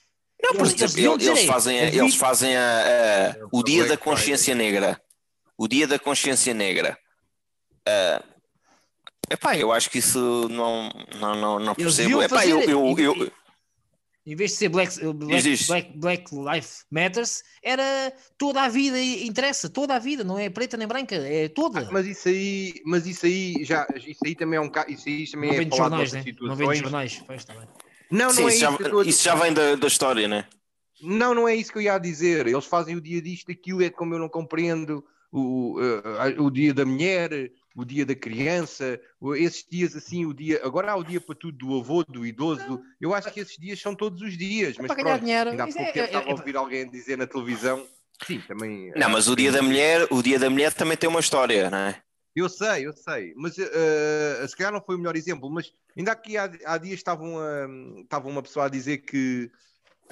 [0.42, 2.60] Não, por Eles- exemplo, eles eles, fazem, eles fazem a-
[3.40, 5.00] a- o dia da consciência negra.
[5.56, 6.98] O dia da consciência negra.
[7.86, 8.22] Ah,
[9.30, 10.88] epá, eu acho que isso não,
[11.20, 12.22] não, não, não percebo.
[12.22, 12.50] Epá, fazer.
[12.52, 13.32] eu, eu, eu-
[14.30, 15.66] Em vez de ser Black, Black, Diz, diz.
[15.66, 20.48] Black, Black Life Matters, era toda a vida e- interessa, toda a vida, não é
[20.48, 21.80] preta nem branca, é toda.
[21.80, 25.28] Ah, Mas isso aí, mas isso aí já, isso aí também é um isso aí
[25.28, 26.24] também não é vem de falado jornais, né?
[26.40, 27.22] Não vem de jornais.
[27.26, 27.68] Pois, tá bem.
[28.08, 30.46] Não, não sim, é isso, já, isso já vem da, da história, né?
[31.02, 32.46] Não, não é isso que eu ia dizer.
[32.46, 36.72] Eles fazem o dia disto, aquilo é como eu não compreendo o, eh, o dia
[36.72, 39.00] da mulher, o dia da criança,
[39.36, 40.60] esses dias assim, o dia.
[40.64, 42.82] Agora há o dia para tudo do avô, do idoso.
[43.00, 44.76] Eu acho que esses dias são todos os dias.
[44.76, 45.50] Mas para ganhar pronto, dinheiro.
[45.50, 47.86] ainda há pouco é- tempo é- estava a é- ouvir alguém dizer na televisão.
[48.26, 48.92] Sim, também.
[48.96, 51.78] Não, mas o dia da mulher, o dia da mulher também tem uma história, não
[51.78, 52.02] é?
[52.34, 56.12] Eu sei, eu sei, mas eh, se calhar não foi o melhor exemplo, mas ainda
[56.12, 57.66] aqui há, há dias estavam a,
[58.02, 59.50] estava uma pessoa a dizer que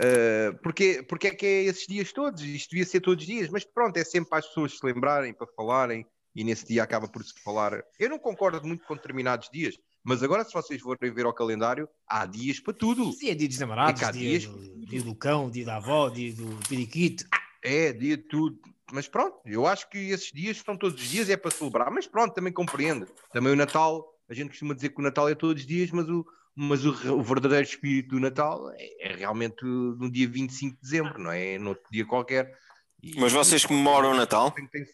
[0.01, 2.43] eh, porque, porque é que é esses dias todos?
[2.43, 5.33] Isto devia ser todos os dias, mas pronto, é sempre para as pessoas se lembrarem,
[5.33, 6.05] para falarem,
[6.39, 7.83] e nesse dia acaba por se falar.
[7.99, 9.75] Eu não concordo muito com determinados dias,
[10.05, 13.13] mas agora se vocês forem ver ao calendário, há dias para tudo.
[13.13, 15.65] Sim, é dia dos namorados, É que há dia, dias- do, dia do cão, dia
[15.65, 17.25] da avó, dia do periquito.
[17.65, 18.57] É, dia de tudo.
[18.93, 21.91] Mas pronto, eu acho que esses dias são todos os dias, é para celebrar.
[21.91, 23.07] Mas pronto, também compreendo.
[23.33, 26.09] Também o Natal, a gente costuma dizer que o Natal é todos os dias, mas
[26.09, 26.25] o,
[26.55, 31.19] mas o, o verdadeiro espírito do Natal é, é realmente no dia 25 de dezembro,
[31.21, 31.59] não é?
[31.59, 32.57] No outro dia qualquer.
[33.03, 34.47] E- Mas vocês comemoram o Natal?
[34.49, 34.85] Sporting tem,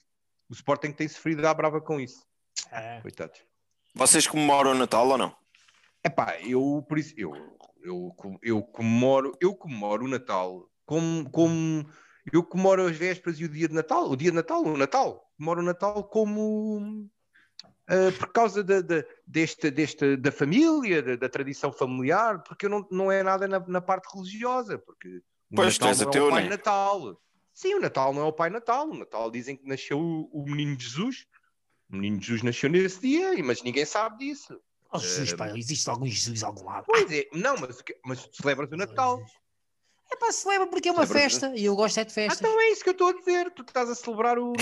[0.49, 2.25] o Sporting tem sofrido à brava com isso.
[2.71, 3.01] é.
[3.01, 3.41] Coitados.
[3.95, 5.37] Vocês comemoram o Natal ou não?
[6.05, 7.33] Epá, eu por isso eu,
[7.83, 11.87] eu, eu comemoro, eu comemoro o Natal como, como
[12.33, 15.31] eu comemoro as vésperas e o dia de Natal, o dia de Natal, o Natal,
[15.37, 17.09] comemoro o Natal como
[17.87, 22.71] ah, por causa da, da, desta, desta, da família, da, da tradição familiar, porque eu
[22.71, 25.09] não, não é nada na, na parte religiosa, porque
[25.51, 26.49] o Pois, Natal não é o Pai né?
[26.49, 27.21] Natal.
[27.55, 30.45] Sim, o Natal não é o Pai Natal, o Natal dizem que nasceu o, o
[30.45, 31.25] menino Jesus.
[31.91, 34.61] O menino Jesus nasceu nesse dia, mas ninguém sabe disso.
[34.93, 36.85] Oh, Jesus, pá, existe algum Jesus a algum lado?
[36.87, 39.21] Pois é, não, mas, o mas celebras o Natal.
[40.13, 42.41] É pá, celebra porque é uma Celebra- festa e eu gosto é de Ah, festas.
[42.41, 43.51] então é isso que eu estou a dizer.
[43.53, 44.53] Tu estás a celebrar o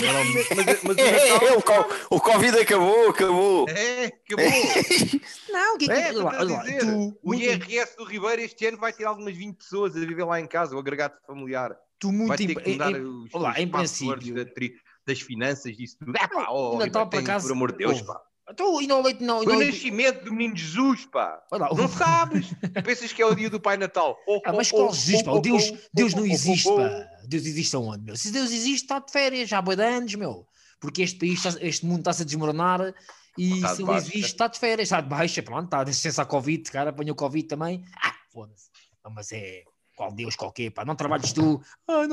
[0.55, 1.83] mas, mas o É, o, Natal.
[1.83, 3.69] co- o Covid acabou, acabou.
[3.69, 4.45] É, acabou.
[5.51, 6.79] Não, o que é que É, lá, lá, dizer.
[6.79, 10.39] tu, O IRS do Ribeiro este ano vai ter algumas 20 pessoas a viver lá
[10.39, 11.75] em casa, o agregado familiar.
[12.03, 14.35] Tu Vai muito ter em- que mudar em- os, olá, os em princípio.
[14.35, 14.73] da tri-
[15.05, 16.13] das finanças, disso tudo.
[16.17, 18.05] É pá, oh, Ribeiro, por acaso, por amor de Deus, houve.
[18.05, 18.21] pá.
[18.49, 19.41] Então, e não o leite não.
[19.41, 21.41] Foi não o nascimento do menino Jesus, pá.
[21.51, 22.47] Olha lá, Não sabes?
[22.83, 24.17] Pensas que é o dia do Pai Natal.
[24.27, 25.31] Oh, Ah, mas oh, qual oh, Jesus, oh, pá?
[25.31, 26.77] oh, Deus, oh, Deus oh, não oh, existe, oh, oh.
[26.77, 27.07] pá.
[27.27, 28.17] Deus existe aonde, meu?
[28.17, 30.45] Se Deus existe, está de férias, já há bué de anos, meu.
[30.79, 32.93] Porque este país, este mundo está-se a desmoronar
[33.37, 36.21] e Está se ele existe, está de férias, está de baixa, pronto, está de licença
[36.21, 37.81] à Covid, cara, apanhou Covid também.
[38.03, 38.69] Ah, foda-se.
[39.09, 39.63] Mas é
[39.95, 40.83] qual Deus, qualquer, pá.
[40.85, 41.61] Não trabalhes tu.
[41.87, 42.03] Ah,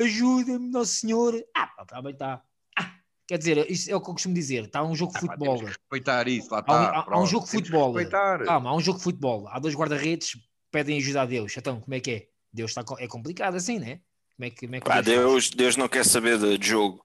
[0.00, 1.34] ajuda-me, Nosso Senhor.
[1.56, 2.42] Ah, pá, também está.
[2.78, 2.94] Ah,
[3.26, 4.64] Quer dizer, isso é o que eu costumo dizer.
[4.64, 5.56] Está um jogo de Ah, pá, futebol.
[5.58, 6.98] temos que respeitar isso, lá Há um- está.
[6.98, 7.94] há- há um jogo de futebol.
[8.44, 9.48] Calma, há um jogo de futebol.
[9.48, 10.32] Há dois guarda-redes,
[10.70, 11.54] pedem ajuda a Deus.
[11.56, 12.26] Então, como é que é?
[12.52, 14.00] Deus está, é complicado assim, né?
[14.36, 15.00] Como é que, como é que Pá?
[15.00, 17.04] Deus, Deus não quer saber de jogo.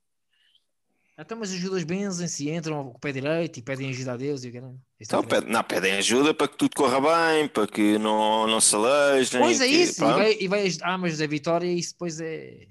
[1.18, 4.44] Então, mas os jogadores benzem-se, entram com o pé direito e pedem ajuda a Deus
[4.44, 4.80] e o caralho.
[5.00, 8.00] Isso Então, não é- pede- não, pedem ajuda para que tudo corra bem, para que
[8.00, 9.40] não, não se alejem.
[9.40, 10.04] Pois é que- isso.
[10.04, 12.68] E vai, e vai, ah, mas a vitória, isso depois é.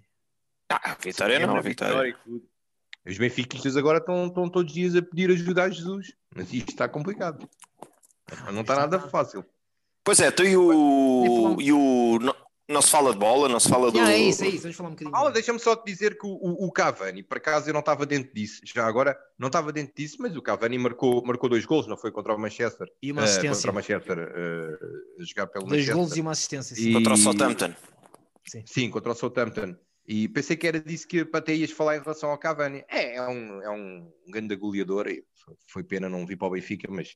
[0.69, 2.17] Ah, a vitória não, a vitória.
[2.25, 2.43] tudo.
[3.07, 6.71] Os benfiquistas agora estão, estão todos os dias a pedir ajuda a Jesus, mas isto
[6.71, 7.49] está complicado.
[8.53, 9.45] Não está nada fácil.
[10.05, 11.25] Pois é, tu e o.
[11.27, 11.65] falamos.
[11.65, 12.19] E o
[12.73, 13.99] não, se fala de bola, não se fala do.
[14.01, 14.63] Ah, é isso, é isso.
[14.63, 15.11] Vamos falar um bocadinho.
[15.17, 18.05] Fala, deixa-me só te dizer que o, o, o Cavani, por acaso eu não estava
[18.07, 21.87] dentro disso, já agora não estava dentro disso, mas o Cavani marcou, marcou dois gols,
[21.87, 22.89] não foi contra o Manchester?
[23.03, 23.55] E uma Eh, assistência.
[23.55, 25.95] contra o Manchester, a jogar pelo Dois Manchester.
[25.97, 26.75] golos e uma assistência.
[26.77, 26.89] sim.
[26.91, 27.75] E- Contra o Southampton.
[28.67, 29.77] Sim, contra o Southampton.
[30.07, 32.85] E pensei que era disso que até ias falar em relação ao Cavani.
[32.89, 35.07] É, é um, é um grande goleador.
[35.09, 35.25] e
[35.69, 37.15] Foi pena não vir para o Benfica, mas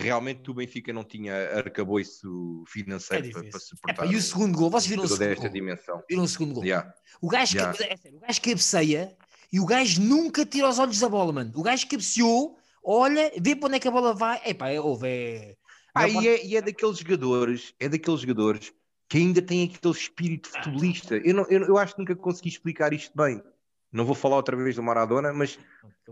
[0.00, 3.76] realmente o Benfica não tinha arcabouço É financeiro para, difícil.
[3.82, 4.12] para Epá, suportar.
[4.12, 4.70] e o segundo gol?
[4.70, 5.52] Vocês viram o segundo esta gol?
[5.52, 6.02] dimensão.
[6.08, 6.64] Viram o segundo gol?
[6.64, 6.92] Yeah.
[7.20, 7.76] O gajo, Yeah.
[7.78, 9.16] cabe- é sério, o gajo cabeceia
[9.52, 11.52] e o gajo nunca tira os olhos da bola, mano.
[11.54, 14.40] O gajo cabeceou, olha, vê para onde é que a bola vai.
[14.44, 15.56] Epá, é, ouve, é...
[15.94, 18.72] Ah, e, é, e é daqueles jogadores, é daqueles jogadores
[19.08, 21.16] que ainda têm aquele espírito futebolista.
[21.16, 23.42] Eu, não, eu, eu acho que nunca consegui explicar isto bem.
[23.90, 25.58] Não vou falar outra vez do Maradona, mas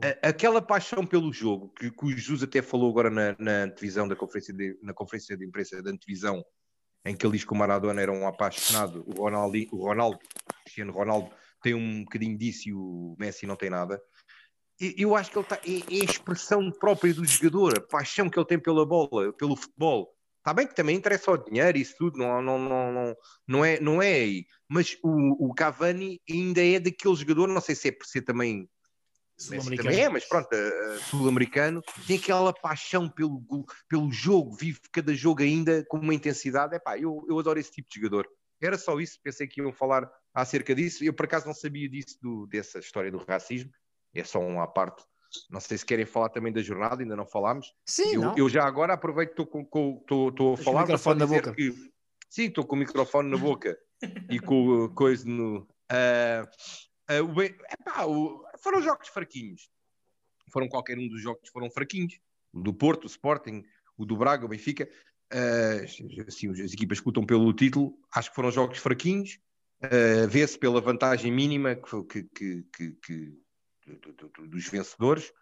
[0.02, 4.08] a- aquela paixão pelo jogo, que, que o Jesus até falou agora na, na antevisão
[4.08, 6.42] da conferência de, na conferência de imprensa da antevisão,
[7.04, 10.18] em que ele diz que o Maradona era um apaixonado, o Ronaldo, o Ronaldo,
[10.64, 11.30] Cristiano Ronaldo,
[11.62, 14.00] tem um bocadinho disso e o Messi não tem nada.
[14.78, 18.38] Eu acho que ele tá, é, é a expressão própria do jogador, a paixão que
[18.38, 20.14] ele tem pela bola, pelo futebol.
[20.38, 23.16] Está bem que também interessa o dinheiro, isso tudo, não, não, não, não,
[23.48, 24.46] não, é, não é aí.
[24.68, 28.68] Mas o, o Cavani ainda é daquele jogador, não sei se é por ser também
[29.38, 29.88] Messi Sul-americano.
[29.90, 33.42] também é, mas pronto, eh, eh, sul-americano, tem aquela paixão pelo,
[33.86, 36.74] pelo jogo, vive cada jogo ainda com uma intensidade.
[36.74, 38.26] Epá, eu, eu adoro esse tipo de jogador.
[38.62, 41.04] Era só isso, pensei que iam falar acerca disso.
[41.04, 43.70] Eu por acaso não sabia disso, do- dessa história do racismo,
[44.14, 45.04] é só um à parte.
[45.50, 47.74] Não sei se querem falar também da jornada, ainda não falámos.
[47.84, 48.38] Sim, Eu, não.
[48.38, 51.54] eu já agora aproveito, estou a o falar só microfone na dizer boca.
[51.54, 51.90] que
[52.30, 53.76] sim, estou com o microfone na boca
[54.30, 55.66] e com o coisa no.
[55.88, 56.48] ah,
[57.08, 59.68] ah, o epá, o- foram jogos fraquinhos.
[60.52, 62.18] Foram qualquer um dos jogos foram fraquinhos.
[62.52, 63.64] O do Porto, o Sporting,
[63.96, 64.88] o do Braga, o Benfica.
[65.32, 65.82] ah,
[66.28, 69.38] assim, as equipas que lutam pelo título, acho que foram jogos fraquinhos.
[69.82, 73.38] Ah, Vê-se pela vantagem mínima que, que- que- que-
[73.86, 75.32] do- do- do- dos vencedores.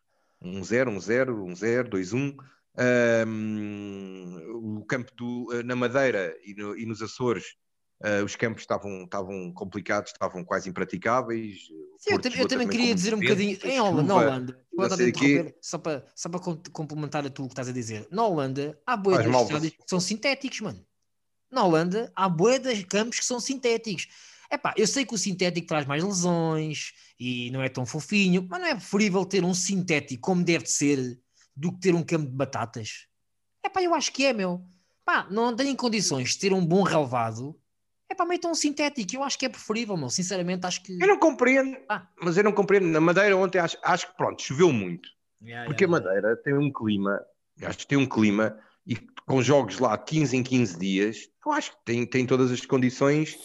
[0.43, 2.37] 1-0, 1-0, 1-0, 2-1.
[3.27, 7.57] Um, o campo do, na Madeira e, no- e nos Açores,
[8.05, 11.69] eh, os campos estavam, estavam complicados, estavam quase impraticáveis.
[11.71, 13.59] O Sim, eu, também- eu também queria dizer um bocadinho.
[13.65, 14.65] Em Holanda, na Holanda,
[15.61, 18.07] só para, só para com- complementar a tu o que estás a dizer.
[18.11, 18.95] Na Holanda, há
[19.43, 20.87] estádios que são sintéticos, mano.
[21.51, 24.07] Na Holanda, há de campos que são sintéticos.
[24.51, 28.61] Epá, eu sei que o sintético traz mais lesões e não é tão fofinho, mas
[28.61, 31.21] não é preferível ter um sintético como deve de ser
[31.57, 33.07] do que ter um campo de batatas?
[33.65, 34.63] Epá, eu acho que é, meu.
[35.05, 37.59] Pá, não têm condições de ter um bom relevado.
[38.11, 40.11] Epá, metam um sintético, eu acho que é preferível, meu.
[40.11, 41.01] Sinceramente, acho que.
[41.01, 42.07] Eu não compreendo, Ah.
[42.21, 42.87] mas eu não compreendo.
[42.87, 45.09] Na Madeira ontem acho, acho que pronto, choveu muito.
[45.43, 46.21] Yeah, Porque a yeah, yeah.
[46.21, 47.21] Madeira tem um clima,
[47.63, 51.53] acho que tem um clima, e com jogos lá de 15 em 15 dias, eu
[51.53, 53.39] acho que tem, tem todas as condições,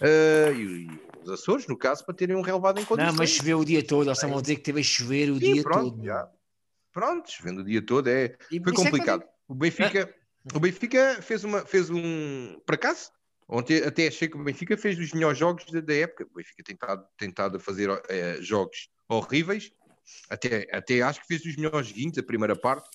[0.00, 3.12] eh, e, e os Açores, no caso, para terem um relevado em condições.
[3.12, 4.08] Não, mas choveu o dia todo.
[4.08, 6.04] Eles estavam a dizer que teve a chover o Sim, dia pronto, todo.
[6.04, 6.28] já.
[6.92, 9.24] Pronto, vendo o dia todo, é, E foi isso é que complicado.
[9.48, 10.14] O Benfica,
[10.54, 12.60] o Benfica fez, uma, fez um.
[12.64, 13.10] Por acaso,
[13.56, 16.26] ontem até achei que o Benfica fez os melhores jogos da, da época.
[16.30, 19.72] O Benfica tem estado, tem estado a fazer eh, jogos horríveis,
[20.28, 22.88] até, até acho que fez os melhores joguinhos, a primeira parte.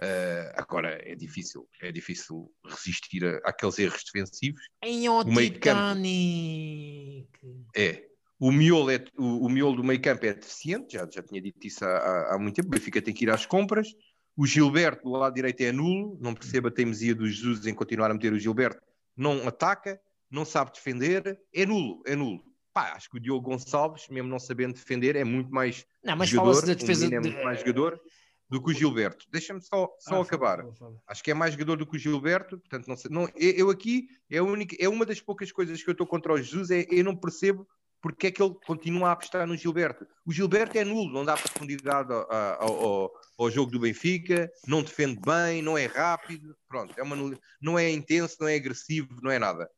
[0.00, 4.62] Eh, agora é difícil, é difícil resistir a, àqueles erros defensivos.
[4.82, 5.40] Em o campo.
[5.40, 7.28] Titanic.
[7.76, 8.04] É.
[8.40, 11.66] O miolo, é, o, o miolo do meio campo é deficiente, já, já tinha dito
[11.66, 12.68] isso há, há- há muito tempo.
[12.68, 13.88] O Benfica tem que ir às compras.
[14.36, 18.08] O Gilberto do lado direito é nulo, não percebe a teimosia do Jesus em continuar
[18.12, 18.80] a meter o Gilberto.
[19.18, 20.00] Não ataca,
[20.30, 22.42] não sabe defender, é nulo, é nulo.
[22.72, 26.28] Pá, acho que o Diogo Gonçalves, mesmo não sabendo defender, é muito mais Não, mas
[26.28, 27.00] jogador, fala-se da defesa.
[27.08, 28.00] menino é de- muito mais jogador
[28.48, 29.26] do que o Gilberto.
[29.30, 30.64] Deixa-me só, só Ah, acabar.
[31.06, 33.70] Acho que é mais jogador do que o Gilberto, portanto, não sei, não, eu eu
[33.70, 36.70] aqui é, a única, é uma das poucas coisas que eu estou contra o Jesus,
[36.70, 37.66] é eu não percebo
[38.00, 40.06] porque é que ele continua a apostar no Gilberto.
[40.24, 45.20] O Gilberto é nulo, não dá profundidade ao, ao- ao- jogo do Benfica, não defende
[45.20, 47.16] bem, não é rápido, pronto, é uma
[47.60, 49.68] não é intenso, não é agressivo, não é nada.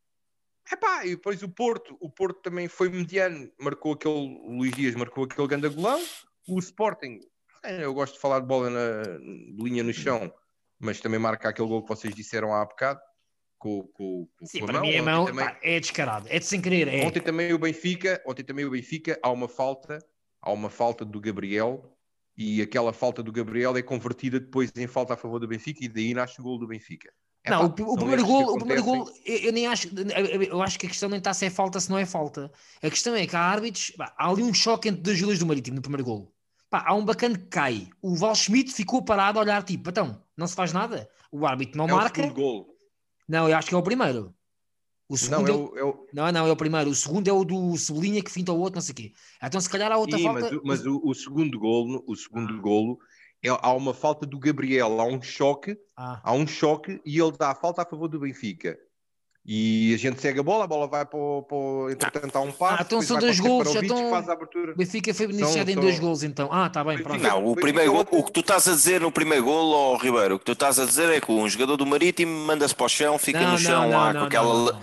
[0.70, 4.94] Epá, e depois o Porto, o Porto também foi mediano, marcou aquele, o Luís Dias
[4.94, 6.00] marcou aquele grande golão,
[6.46, 7.20] O Sporting,
[7.64, 10.32] é, eu gosto de falar de bola na de linha no chão,
[10.78, 13.00] mas também marca aquele gol que vocês disseram há bocado.
[13.60, 14.80] Com, com, com, Sim, para mão.
[14.82, 16.88] mim é mão, também- pá, é descarado, é de sem querer.
[16.88, 17.06] É.
[17.06, 19.98] Ontem também o Benfica, ontem também o Benfica, há uma falta,
[20.40, 21.94] há uma falta do Gabriel
[22.34, 25.88] e aquela falta do Gabriel é convertida depois em falta a favor do Benfica e
[25.90, 27.12] daí nasce o gol do Benfica.
[27.44, 29.88] É Não, pá, o, o primeiro gol, o primeiro gol, eu, eu nem acho,
[30.48, 32.50] eu acho que a questão nem está se é falta, se não é falta.
[32.82, 35.44] A questão é que há árbitros, pá, há ali um choque entre dois jogadores do
[35.46, 36.34] Marítimo no primeiro gol.
[36.70, 37.88] Pá, há um bacana que cai.
[38.00, 41.10] O Val Schmidt ficou parado a olhar, tipo, então, não se faz nada.
[41.30, 42.22] O árbitro não É o marca.
[42.22, 42.69] segundo gol.
[43.30, 44.34] Não, eu acho que é o primeiro.
[45.08, 46.06] O Não, segundo é é o...
[46.12, 46.90] Não, não, é o primeiro.
[46.90, 49.12] O segundo é o do Cebolinha que finta o outro, não sei o quê.
[49.42, 50.40] Então, se calhar há outra Sim, falta.
[50.40, 52.98] mas, o- mas o, o segundo golo, o segundo golo,
[53.42, 57.32] é, há uma falta do Gabriel, há um choque, Ah, há um choque e ele
[57.32, 58.78] dá a falta a favor do Benfica.
[59.44, 62.40] E a gente segue a bola, a bola vai para o, para o- entretanto há
[62.40, 64.72] um passo, Ah, então são dois para o golos, Seferovic, então- faz a abertura.
[64.72, 66.48] o Benfica foi beneficiado em são- dois gols, então.
[66.52, 67.22] Ah, está bem, pronto.
[67.22, 70.34] Não, o primeiro gol, o que tu estás a dizer no primeiro gol, ó Ribeiro,
[70.34, 72.88] o que tu estás a dizer é que um jogador do Marítimo manda-se para o
[72.88, 74.54] chão, fica Não, no chão não, lá não, com não, aquela.
[74.54, 74.80] não, não.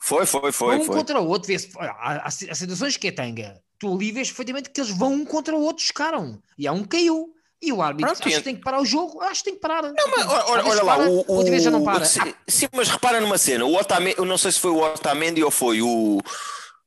[0.00, 0.76] Foi, foi, foi.
[0.78, 0.96] um foi.
[0.96, 1.68] contra o outro, vê-se.
[1.76, 3.60] Há, há, há situações que é tanga.
[3.80, 6.38] Tu ali vês perfeitamente que eles vão um contra o outro, chocaram.
[6.56, 7.26] E há um que caiu.
[7.62, 9.20] E o árbitro Pronto, acho que tem que parar o jogo.
[9.22, 9.82] Acho que tem que parar.
[9.82, 12.04] Não, Mas, olha, olha lá, o, o, vez já não para.
[12.04, 13.64] Sim, sim, mas repara numa cena.
[13.64, 16.20] O Otamendi, eu não sei se foi o Otamendi ou foi o.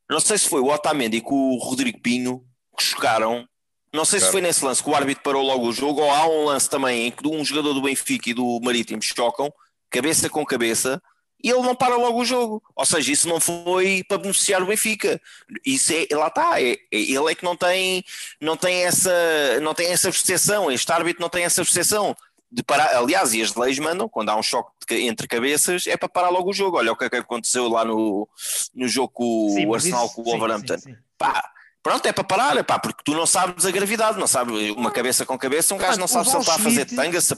[0.10, 2.44] Não sei se foi o Otamendi com o Rodrigo Pinho
[2.78, 3.48] que chocaram.
[3.92, 4.32] Não sei se Chocaram.
[4.32, 7.08] foi nesse lance que o árbitro parou logo o jogo ou há um lance também
[7.08, 9.52] em que um jogador do Benfica e do Marítimo chocam,
[9.90, 11.02] cabeça com cabeça,
[11.44, 12.62] e ele não para logo o jogo.
[12.76, 15.22] Ou seja, isso não foi para beneficiar o Benfica.
[15.66, 18.04] Isso é, lá está, é, é- ele é que não tem,
[18.42, 20.72] não tem essa, não tem essa percepção.
[20.72, 22.16] Este árbitro não tem essa percepção
[22.52, 22.96] de parar.
[22.98, 26.30] Aliás, e as leis mandam, quando há um choque de entre cabeças, é para parar
[26.30, 26.78] logo o jogo.
[26.78, 28.28] Olha o que é que aconteceu lá no,
[28.74, 30.76] no jogo com Sim, o Arsenal isso- com o Wolverhampton.
[31.18, 31.48] Pá,
[31.84, 35.26] pronto, é para parar, pá, porque tu não sabes a gravidade, não sabes uma cabeça
[35.26, 37.36] com cabeça, um gajo não sabe se ele está a fazer tanga, Se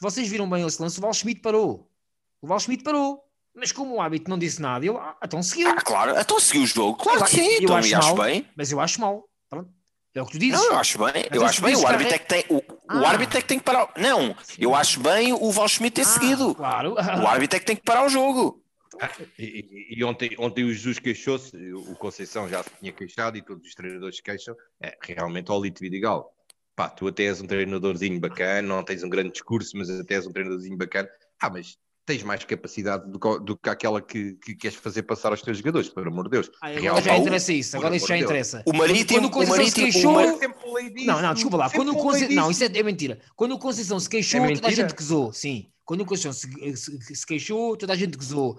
[0.00, 1.88] vocês viram bem esse lance, o Val Schmidt parou.
[2.40, 3.22] O Val Schmidt parou.
[3.58, 5.68] Mas como o árbitro não disse nada, ele, ah, então seguiu.
[5.68, 8.14] Ah, claro, então seguiu o jogo, claro Eu- que sim, eu então acho e acho
[8.16, 8.24] mal.
[8.26, 8.48] bem.
[8.56, 9.24] Mas eu acho mal.
[9.50, 9.70] Pronto.
[10.14, 10.58] É o que tu dizes.
[10.60, 12.64] Não, eu acho bem, eu acho bem, o árbitro é- é que tem, o, o
[12.88, 13.08] Ah.
[13.10, 16.04] árbitro é que tem que parar, não, eu acho bem o Val Schmidt ter Ah,
[16.04, 16.94] seguido, Claro.
[16.94, 18.62] o árbitro é que tem que parar o jogo.
[19.38, 23.42] E, e- e ontem, ontem o Jesus queixou-se, o Conceição já se tinha queixado e
[23.42, 24.56] todos os treinadores se queixam.
[24.82, 26.32] É realmente ao Lito Vidigal.
[26.74, 30.26] Pá, tu até és um treinadorzinho bacana, não tens um grande discurso, mas até és
[30.26, 31.08] um treinadorzinho bacana.
[31.40, 31.76] Ah, mas
[32.08, 35.58] tens mais capacidade do, que- do que aquela que, que queres fazer passar aos teus
[35.58, 36.50] jogadores, por amor de Deus.
[36.62, 37.76] Ah, agora Real- já interessa isso.
[37.76, 38.62] Agora isso já amor de interessa.
[38.64, 41.70] O Marítimo, Quando o o Conceição se Marítimo, queixou- o Não, não, desculpa lá.
[41.70, 42.34] Quando o Conceição.
[42.34, 43.18] Não, isso é, é mentira.
[43.36, 45.32] Quando o Conceição se queixou, É toda a gente gozou.
[45.34, 45.66] Sim.
[45.84, 48.58] Quando o Conceição se, se- se queixou, toda a gente gozou.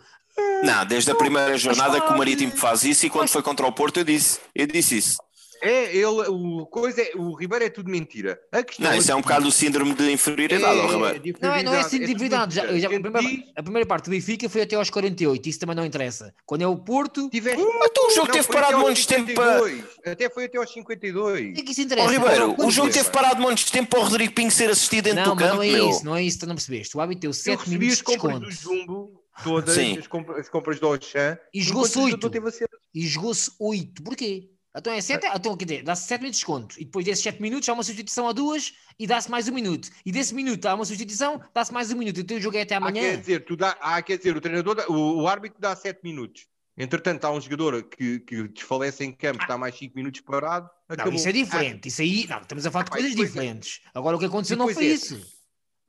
[0.64, 3.72] Não, desde a primeira jornada que o Marítimo faz isso e quando foi contra o
[3.74, 5.18] Porto eu disse, eu disse isso.
[5.62, 8.40] É, ele, o, coisa é, o Ribeiro é tudo mentira.
[8.52, 11.20] A questão Não, isso é um bocado o síndrome de inferioridade, ó Ribeiro.
[11.20, 12.14] de Não é, não é assim inferioridade,
[12.54, 12.68] de verdade.
[12.68, 15.50] tudo Já, já- a, primeira, a primeira parte do Benfica foi até aos 48.
[15.50, 16.34] Isso também não interessa.
[16.46, 19.60] Quando é o Porto, tiveste- Então o jogo Não, teve parado montes de tempo para.
[19.60, 19.84] 52.
[20.06, 21.50] Até foi até aos 52.
[21.50, 22.12] o que é que isso interessa?
[22.12, 24.70] Ribeiro, Quando o jogo é, teve parado montes de tempo para o Rodrigo Pinho ser
[24.70, 25.90] assistido dentro Não, do campo, não é meu.
[25.90, 26.96] isso, não é isso, tu não percebeste.
[26.96, 29.98] O hábito teve Eu 7 recebi minutos de do desconto Jumbo, todas Sim.
[29.98, 31.38] as compras, as compras do Auchan.
[31.54, 34.04] e jogou-se enquanto o jogador 8 teve a ser- e jogou-se 8.
[34.04, 34.50] Porquê?
[34.76, 37.42] Então é 7, então, quer dizer, dá-se 7 minutos de desconto e depois desses 7
[37.42, 39.90] minutos há uma substituição a duas e dá-se mais um minuto.
[40.06, 42.20] E desse minuto há uma substituição, dá-se mais um minuto.
[42.20, 43.02] Então o jogo é até Ah, amanhã.
[43.02, 46.46] quer dizer, tu dá, ah, quer dizer, o treinador, o, o árbitro dá 7 minutos.
[46.78, 50.70] Entretanto, há um jogador que, que desfalece em campo, está mais 5 minutos parado.
[50.88, 51.14] Não, acabou.
[51.14, 51.88] isso é diferente.
[51.88, 53.16] Isso aí, não, estamos a falar de Ah, coisas é.
[53.16, 53.82] diferentes.
[53.94, 54.96] Agora o que aconteceu não Depois foi é.
[54.96, 55.40] isso.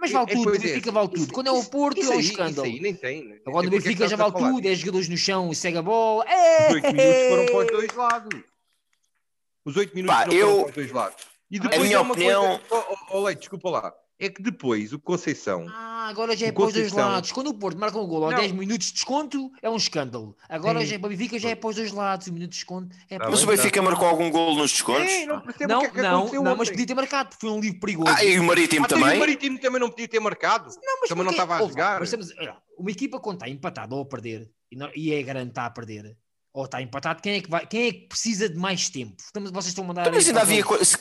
[0.01, 0.67] Mas É- vale é, tudo, o pois é.
[0.69, 1.19] Benfica vale tudo.
[1.23, 2.67] Isso- Quando é o Porto isso é um escândalo.
[2.67, 3.29] Isso aí nem tem.
[3.29, 3.39] né?
[3.47, 5.77] Agora É o porque Benfica é já vale tudo, é jogadores no chão e segue
[5.79, 6.25] a bola.
[6.73, 8.41] 8 minutos foram para os dois lados.
[9.65, 11.25] Os 8 minutos Pá, foram eu- para os dois lados.
[11.51, 12.63] E depois minha é uma opinião- coisa.
[12.71, 13.93] Oh, oh, oh, Leite, desculpa lá.
[14.23, 15.67] É que depois o Conceição.
[15.71, 17.33] Ah, agora já é para os dois lados.
[17.33, 18.41] Quando o Porto marca um gol aos Não.
[18.41, 20.37] 10 minutos de desconto, é um escândalo.
[20.47, 20.87] Agora Sim.
[20.87, 22.27] já é para o Benfica, já é para os dois lados.
[22.27, 25.11] O minuto de desconto é para Mas o Benfica marcou algum gol nos descontos?
[25.27, 27.57] Não percebo Não, o que é que não, não, mas podia ter marcado, porque foi
[27.57, 28.15] um livro perigoso.
[28.15, 29.19] Ah, e o Marítimo Ah, tem o também?
[29.19, 30.67] Marítimo também não podia ter marcado.
[30.69, 31.43] Não, mas também não porquê?
[31.43, 31.99] estava a jogar.
[32.01, 35.23] mas estamos- olha, uma equipa quando está empatada ou a perder, e, não- e é
[35.23, 36.15] grande está a perder,
[36.53, 39.15] ou está empatado, quem é que, vai, quem é que precisa de mais tempo?
[39.19, 40.03] Estamos, vocês estão a mandar.
[40.03, 40.99] Então, Mas ainda havia, se-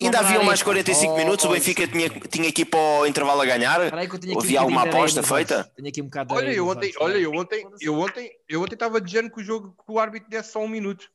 [0.00, 2.78] ainda havia mais aí, 45 oh, minutos, o oh, Benfica tinha, tinha que ir para
[2.78, 3.80] o intervalo a ganhar?
[3.82, 5.64] Aqui Havia um alguma aposta feita?
[5.76, 9.00] Tenho aqui um bocado Olha, eu ontem, olha, eu ontem, eu ontem, eu ontem estava
[9.00, 11.10] dizendo que o jogo que o árbitro desse só um minuto.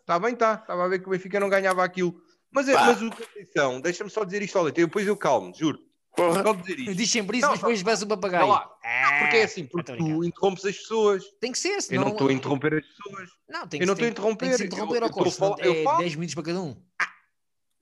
[0.00, 0.54] Está bem, está.
[0.54, 2.14] Estava a ver que o Benfica não ganhava aquilo.
[2.50, 2.86] Mas, é- Pá.
[2.86, 5.78] mas o Conceição, deixa-me só dizer isto, olha, depois eu calmo, juro.
[6.14, 6.42] Porra.
[6.42, 6.94] Só dizer isto.
[6.94, 8.46] Diz sempre isso, Não, mas depois vais um papagaio.
[8.48, 8.68] Lá.
[9.20, 11.24] Porque é assim, Ah, porque tu interrompes as pessoas.
[11.40, 12.04] Tem que ser, Eu senão...
[12.04, 13.30] não estou a interromper as pessoas.
[13.48, 15.58] Não, tem eu que, não tem, estou a interromper, Tem que se interromper eu- ao
[15.58, 15.98] eu eu é falo.
[15.98, 16.76] 10 minutos para cada um.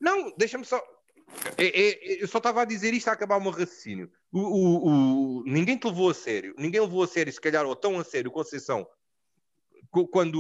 [0.01, 0.81] Não, deixa-me só.
[1.57, 4.11] É- é- é- eu só estava a dizer isto a acabar o meu raciocínio.
[4.33, 4.87] O, o-
[5.41, 6.55] o- ninguém te levou a sério.
[6.59, 8.87] Ninguém levou a sério, se calhar, ou tão a sério, o Conceição,
[9.91, 10.39] co- quando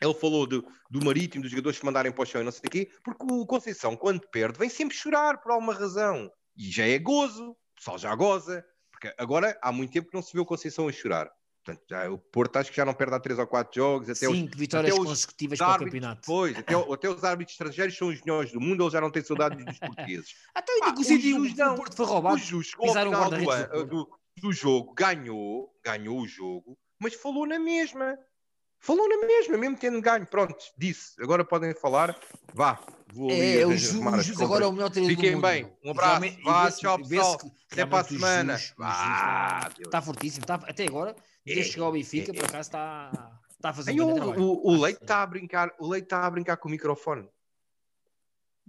[0.00, 2.62] ele falou do, do marítimo, dos jogadores se mandarem para o chão e não sei
[2.66, 6.30] o quê, porque o Conceição, quando perde, vem sempre chorar por alguma razão.
[6.56, 8.64] E já é gozo, o pessoal já goza.
[8.90, 11.30] Porque agora há muito tempo que não se vê o Conceição a chorar.
[11.64, 14.10] Portanto, já, o Porto acho que já não perde há 3 ou 4 jogos.
[14.10, 16.22] Até os, Cinco vitórias até os consecutivas para o árbitros- campeonato.
[16.26, 19.10] Pois, até, o- até os árbitros estrangeiros são os melhores do mundo, eles já não
[19.10, 20.34] têm saudades dos portugueses.
[20.54, 22.38] Até ainda que o o o o Porto foi O roubado.
[22.38, 27.46] Jus chegou ao o final do do, do jogo, ganhou, ganhou o jogo, mas falou
[27.46, 28.18] na mesma.
[28.84, 30.26] Falou na mesma, mesmo tendo ganho.
[30.26, 31.12] Pronto, disse.
[31.22, 32.18] Agora podem falar.
[32.52, 32.80] Vá,
[33.12, 35.30] vou ali É, o Jus, arrumar o as Jus agora é o melhor treinador Fiquem
[35.30, 35.46] do mundo.
[35.48, 35.72] bem.
[35.84, 36.08] Um abraço.
[36.20, 37.38] Realmente- Vá, vê-se- tchau, vê-se pessoal.
[37.38, 38.56] que Até para a o semana.
[38.58, 40.42] Jus- o Vá, está- fortíssimo.
[40.42, 41.14] Está, até agora,
[41.46, 44.14] desde É, que chegou ao Benfica, é, por acaso está, está a fazer Aí um
[44.14, 47.28] o, o, o Leite está a brincar, o Leite está a brincar com o microfone.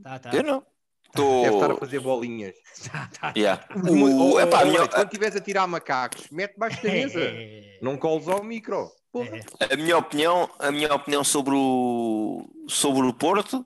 [0.03, 0.30] Tá, tá.
[0.32, 0.64] Eu não.
[1.16, 1.78] Deve estar a Tô...
[1.80, 2.55] fazer bolinhas.
[2.91, 3.34] Tá, tá.
[3.36, 3.66] Yeah.
[3.76, 4.39] O, O...
[4.39, 7.20] Epá, minha, Leite, quando estiveres a tirar macacos, mete baixo da mesa.
[7.20, 8.91] É, Não coles ao micro.
[9.14, 9.39] Porra.
[9.59, 9.74] é.
[9.74, 13.66] a minha opinião, a minha opinião sobre o, sobre o Porto.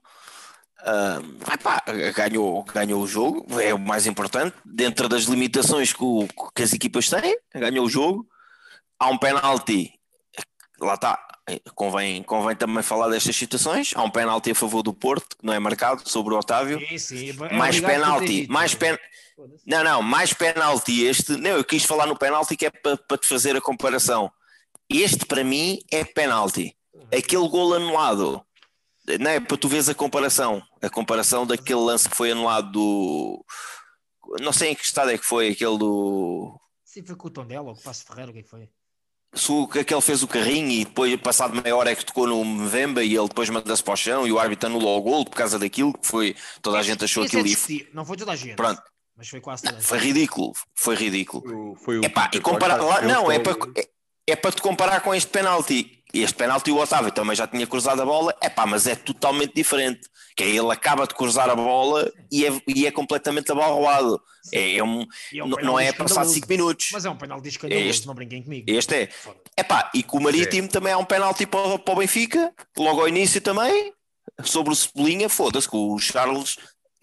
[0.84, 1.20] ah,
[1.54, 1.82] epá,
[2.14, 6.72] ganhou, ganhou o jogo, é o mais importante, dentro das limitações que, o- que as
[6.74, 8.26] equipas têm, ganhou o jogo.
[9.00, 9.92] Há um penalti,
[10.80, 11.18] lá está,
[11.74, 13.92] convém, convém também falar destas situações.
[13.96, 16.78] Há um penalti a favor do Porto, que não é marcado, sobre o Otávio.
[16.88, 17.30] Sim, sim.
[17.30, 18.98] É mais penalti, mais pen...
[19.64, 21.36] Não, não, mais penalti este.
[21.36, 24.30] Não, eu quis falar no penalti que é para te fazer a comparação.
[24.90, 26.74] Este para mim é penalti.
[27.16, 28.42] Aquele gol anulado,
[29.20, 30.62] não é para tu veres a comparação.
[30.82, 33.44] A comparação daquele lance que foi anulado do.
[34.40, 36.58] Não sei em que estado é que foi, aquele do.
[36.84, 38.68] Sim, foi com o Tondela ou com o Passo Ferreira, o que é que foi?
[39.34, 42.42] Se o- aquele fez o carrinho e depois, passado meia hora, é que tocou no
[42.44, 45.36] Mbemba e ele depois manda-se para o chão e o árbitro anulou o gol por
[45.36, 46.34] causa daquilo que foi.
[46.62, 47.88] Toda a gente achou é aquilo e discutível.
[47.92, 48.56] Não foi toda a gente.
[48.56, 48.82] Pronto.
[49.16, 49.86] Mas foi quase toda a gente.
[49.88, 50.52] foi ridículo.
[50.74, 51.72] Foi ridículo.
[51.72, 53.88] O- Foi o Epá, e comparar, lá- não, é para, é,
[54.30, 55.94] é para te comparar com este penalti.
[56.12, 60.08] Este penalti o Otávio também já tinha cruzado a bola, epá, mas é totalmente diferente.
[60.34, 64.20] Que é ele acaba de cruzar a bola e é, e é completamente abalroado.
[64.52, 65.04] É, é um,
[65.34, 66.34] é um não, é passar escandaloso.
[66.34, 66.88] 5 minutos.
[66.92, 68.64] Mas é um penalti escandaloso, Este- não brinquem comigo.
[68.70, 69.06] Este é.
[69.08, 69.42] Foda-se.
[69.58, 73.00] Epá, e com o Marítimo também há um penalti para, o- para o Benfica, logo
[73.00, 73.92] ao início também,
[74.44, 76.56] sobre o Cebolinha, foda-se, que o Charles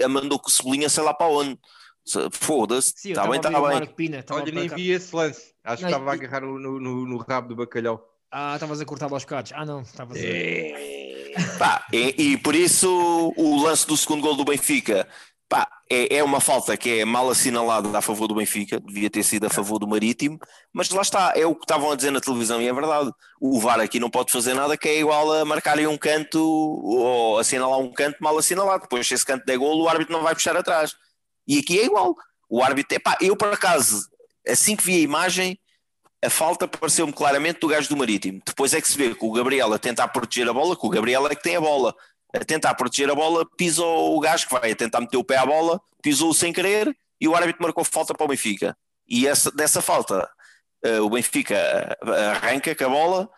[0.10, 1.60] mandou que o Cebolinha sei lá para onde.
[2.06, 3.96] Se- Foda-se, está estava bem, a está bem.
[3.96, 4.20] Pina.
[4.20, 5.54] estava Olha, nem vi esse lance.
[5.64, 8.08] Acho que Não, estava a agarrar no, no- no- rabo do bacalhau.
[8.32, 9.52] Ah, estavas a cortar aos bocados.
[9.56, 11.58] Ah, não, estavas a...
[11.58, 15.08] Pá, e, e por isso o lance do segundo gol do Benfica
[15.50, 19.22] pá, é, é uma falta que é mal assinalada a favor do Benfica, devia ter
[19.24, 20.40] sido a favor do Marítimo,
[20.74, 23.12] mas lá está, é o que estavam a dizer na televisão e é verdade.
[23.40, 27.38] O VAR aqui não pode fazer nada que é igual a marcarem um canto ou
[27.38, 28.84] assinalar um canto mal assinalado.
[28.84, 30.96] Depois, se esse canto der gol, o árbitro não vai puxar atrás.
[31.48, 32.16] E aqui é igual.
[32.50, 34.08] O árbitro, epá, eu por acaso,
[34.48, 35.60] assim que vi a imagem,
[36.24, 38.42] a falta pareceu-me claramente do gajo do Marítimo.
[38.46, 40.90] Depois é que se vê que o Gabriel a tentar proteger a bola, que o
[40.90, 41.96] Gabriel é que tem a bola,
[42.34, 45.38] a tentar proteger a bola, pisou o gajo que vai a tentar meter o pé
[45.38, 48.76] à bola, pisou sem querer e o árbitro marcou falta para o Benfica.
[49.08, 50.28] E essa, dessa falta,
[50.84, 53.30] eh, o Benfica eh, arranca com a bola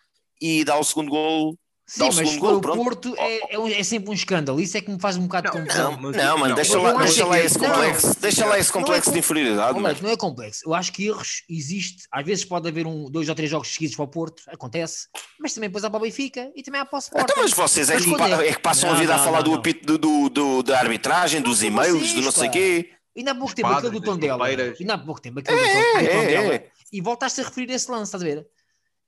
[0.42, 1.58] e dá o segundo gol.
[1.90, 2.84] Sim, o mas se gol, o pronto.
[2.84, 4.60] Porto é, é, um- é sempre um escândalo.
[4.60, 5.92] Isso é que me faz um bocado de confusão.
[5.94, 8.60] Não, mas- não, mano, não, deixa lá, deixa que- lá esse não, complexo, deixa lá
[8.60, 9.80] esse não é complexo de inferioridade.
[9.80, 10.62] Leite, não é complexo.
[10.66, 12.04] Eu acho que erros existe.
[12.12, 15.08] Às vezes pode haver um, dois ou três jogos seguidos para o Porto, acontece,
[15.40, 17.32] mas também depois há para o Benfica e também há para o Sporting.
[17.32, 19.18] Então, mas vocês é que, Mas quando pa- é que passam a Não, vida a
[19.18, 19.58] não, falar não, do não.
[19.60, 22.52] apito do, do, do- da arbitragem, dos Não, e-mails, do não sei pá.
[22.52, 22.90] quê.
[23.16, 24.46] Ainda há pouco tempo aquele do Tondela.
[24.46, 26.54] Ainda há pouco tempo aquele do, É, do é, Tondela.
[26.56, 26.68] é.
[26.94, 28.46] E voltaste a referir esse lance, estás a ver?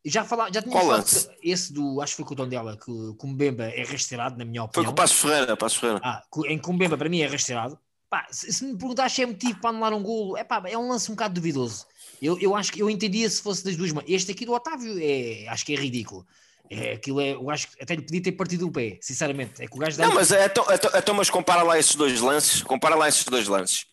[0.06, 1.30] Já, fala, já tinha Qual lance?
[1.44, 4.46] esse do, acho que foi com o Tondela, que, que o Mbemba é rasteirado, na
[4.46, 4.86] minha Foi opinião.
[4.86, 6.02] com o Passo Ferreira, Passo Ferreira.
[6.04, 7.78] Ah, em que o Mbemba para mim é rasteirado.
[8.10, 10.78] Pá, se, se me perguntares se é motivo para anular um golo, é pá, é
[10.78, 11.86] um lance um bocado duvidoso.
[12.22, 14.06] Eu, eu acho que eu entendia se fosse das duas mãos.
[14.08, 16.26] Este aqui do Otávio é, acho que é ridículo.
[16.70, 19.62] É, aquilo é, eu acho que até lhe podia ter partido o pé, sinceramente.
[19.62, 20.08] É que o gajo dá.
[20.08, 22.62] Não, mas é, então, então, mas compara lá esses dois lances.
[22.64, 23.86] Compara lá esses dois lances.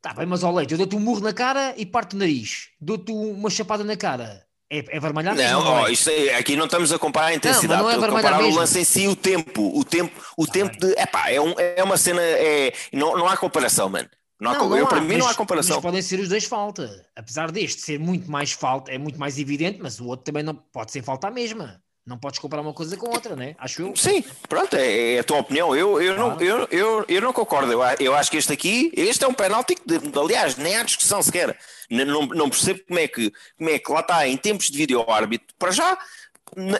[0.00, 2.68] Tá bem, mas ao leite, eu dou-te um murro na cara e parto o nariz.
[2.80, 4.46] Dou-te uma chapada na cara.
[4.72, 5.92] É, é vermelhar mesmo, Não, não é?
[5.92, 8.44] isto é- aqui não estamos a comparar a intensidade, não é estamos a comparar o
[8.44, 8.60] mesmo.
[8.60, 10.90] lance em si, o tempo, o tempo, o Tá tempo bem.
[10.94, 11.00] de.
[11.00, 12.22] Epá, é, um, é uma cena.
[12.22, 14.08] É, não, não há comparação, mano.
[14.40, 15.76] Não há, co- eu, há, para mim não mas- há comparação.
[15.76, 17.04] Mas podem ser os dois falta.
[17.16, 20.54] Apesar deste ser muito mais falta, é muito mais evidente, mas o outro também não
[20.54, 21.82] pode ser falta a mesma.
[22.06, 23.54] Não podes comparar uma coisa com outra, né?
[23.58, 23.94] Acho eu.
[23.94, 25.76] Sim, pronto, é, é a tua opinião.
[25.76, 26.44] Eu, eu, não, Claro.
[26.44, 27.70] eu, eu, eu não concordo.
[27.70, 31.22] Eu, eu acho que este aqui, este é um penalti que, aliás, nem há discussão
[31.22, 31.56] sequer.
[31.90, 35.54] Não, não percebo como é, que, como é que lá está, em tempos de vídeo-árbitro,
[35.58, 35.98] para já,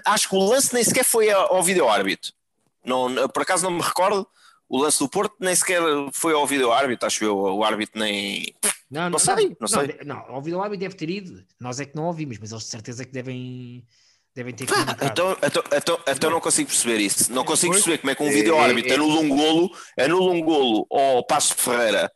[0.07, 2.33] acho que o lance nem sequer foi ao vídeo-árbitro.
[2.85, 4.27] Não, por acaso não me recordo.
[4.68, 7.37] O lance do Porto nem sequer foi ao vídeo árbitro, acho eu.
[7.37, 8.55] O árbitro nem.
[8.91, 9.99] Não, Não sei, não sei.
[10.05, 11.45] Não, não, ouvido o árbitro deve ter ido.
[11.59, 13.85] Nós é que não ouvimos, mas eles de certeza que devem,
[14.35, 15.05] devem ter comunicado.
[15.05, 17.33] Então, então, então, então não consigo perceber isso.
[17.33, 17.83] Não consigo Pois.
[17.85, 18.95] perceber como é que um É, vídeo é, árbitro é.
[18.95, 22.11] anula um golo, anula um golo ao Passo Ferreira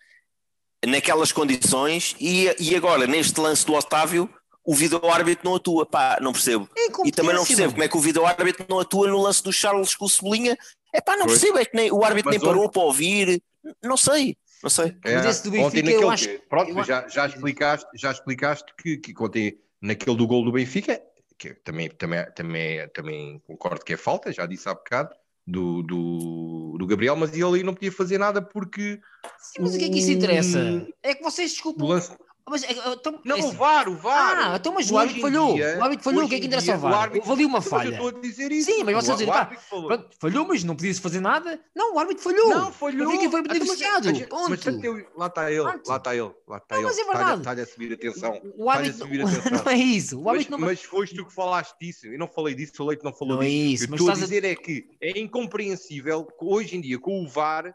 [0.86, 4.28] naquelas condições e, e agora neste lance do Otávio
[4.66, 5.84] o vídeo árbitro não atua.
[5.84, 6.68] Pá, não percebo.
[6.76, 9.20] É E também não incompetência, percebo como é que o vídeo árbitro não atua no
[9.20, 10.56] lance do Charles com o Cebolinha.
[10.92, 11.38] É pá, não Pois.
[11.38, 11.58] percebo.
[11.58, 13.42] É que nem, o árbitro Mas nem parou ontem- para ouvir.
[13.82, 14.94] Não sei, não sei.
[15.04, 18.72] Mas esse do ontem Benfica, naquele eu acho- Pronto, eu já, já explicaste, já explicaste
[18.80, 21.00] que, que ontem, naquele do gol do Benfica,
[21.39, 25.14] que também, também, também, também concordo que é falta, já disse há bocado,
[25.47, 29.01] do, do, do Gabriel, mas ele não podia fazer nada porque
[29.39, 30.87] Sim, mas o que é que isso interessa?
[31.03, 31.87] É que vocês o desculpam.
[31.87, 32.16] lance.
[32.47, 34.53] Mas, é, então, Não, é o assim, VAR, o VAR.
[34.53, 35.55] Ah, então, mas o árbitro falhou.
[35.55, 36.92] dia- O árbitro falhou, o que é que interessa ao VAR?
[36.92, 37.88] o árbitro- Houve uma Mas eu falha.
[37.88, 38.70] estou a dizer isso.
[38.70, 39.47] Sim, mas vocês O dizem, pá.
[39.70, 41.59] Pronto, falhou, mas não podia-se fazer nada.
[41.74, 42.49] Não, o árbitro falhou.
[42.51, 43.09] Não, falhou.
[43.09, 44.05] O Benfica foi Então, mas- beneficiado.
[44.05, 44.51] mas- Ponto.
[44.51, 46.84] Mas lá está ele, lá está ele, lá está Não, ele.
[46.86, 47.38] mas é verdade.
[47.38, 48.42] Está-lhe a subir a atenção.
[48.59, 49.53] O árbitro subir a atenção.
[49.64, 50.20] não é isso.
[50.20, 52.07] O Mas, árbitro não mas foste tu que falaste disso.
[52.09, 53.72] Eu não falei disso, o Leite não falou Não é disso.
[53.72, 57.24] isso, Eu mas estou a dizer é que é incompreensível que hoje em dia, com
[57.24, 57.74] o VAR,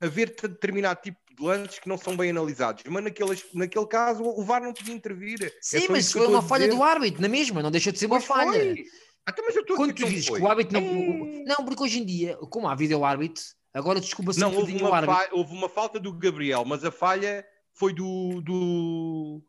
[0.00, 2.82] haver determinado tipo lances que não são bem analisados.
[2.88, 5.42] Mas naqueles, naquele caso, o VAR não podia intervir.
[5.44, 6.76] É Sim, só mas foi uma falha dizer.
[6.76, 8.52] do árbitro, na mesma, não deixou de ser uma Pois falha.
[8.52, 8.84] foi.
[9.26, 10.86] Até, mas eu estou Quando tu dizes que o árbitro não.
[10.86, 11.44] É.
[11.44, 15.14] Não, porque hoje em dia, como há vídeo árbitro, agora desculpa-se Não, houve uma, árbitro.
[15.16, 19.42] falha, houve uma falta do Gabriel, mas a falha foi do, do,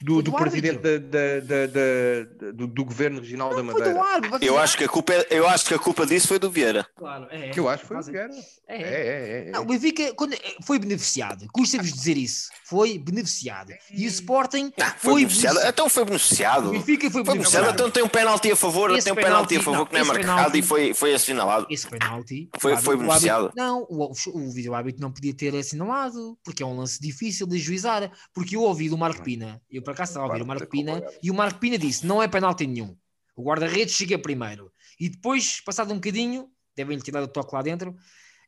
[0.00, 3.72] do, do do presidente da- da- da- da- do, do governo regional da Foi do
[3.72, 4.00] Madeira.
[4.02, 4.44] árbitro.
[4.44, 6.86] Eu acho que a culpa, é- eu acho que a culpa disso foi do Vieira.
[6.96, 8.32] Claro, é, Que eu acho que foi o fazem- que era.
[8.68, 9.44] É, É, é.
[9.44, 9.50] é, é.
[9.50, 11.46] Não, o Benfica quando, foi beneficiado.
[11.52, 12.48] Custa-vos dizer isso.
[12.64, 13.72] Foi beneficiado.
[13.92, 15.58] E o Sporting Ah, foi, foi beneficiado.
[15.66, 16.68] Então foi beneficiado.
[16.68, 17.62] O Benfica foi Foi beneficiado.
[17.62, 17.74] beneficiado.
[17.74, 20.00] Então tem um penalti a favor, Esse tem um penalti a favor não, que não
[20.00, 21.66] é marcado penalti- e foi, foi assinalado.
[21.70, 23.44] Esse penalti Foi- árbitro- foi o beneficiado.
[23.46, 27.46] árbitro- não, o, o, vídeo árbitro não podia ter assinalado, porque é um lance difícil
[27.46, 28.10] de juizar.
[28.34, 31.02] Porque eu ouvi do Marco Pina, eu para cá estava a ouvir o Marco Pina,
[31.22, 32.94] e o Marco Pina disse: não é penalti nenhum.
[33.34, 34.70] O guarda-redes chega primeiro.
[35.00, 37.96] E depois, passado um bocadinho, devem-lhe ter dado o toque lá dentro.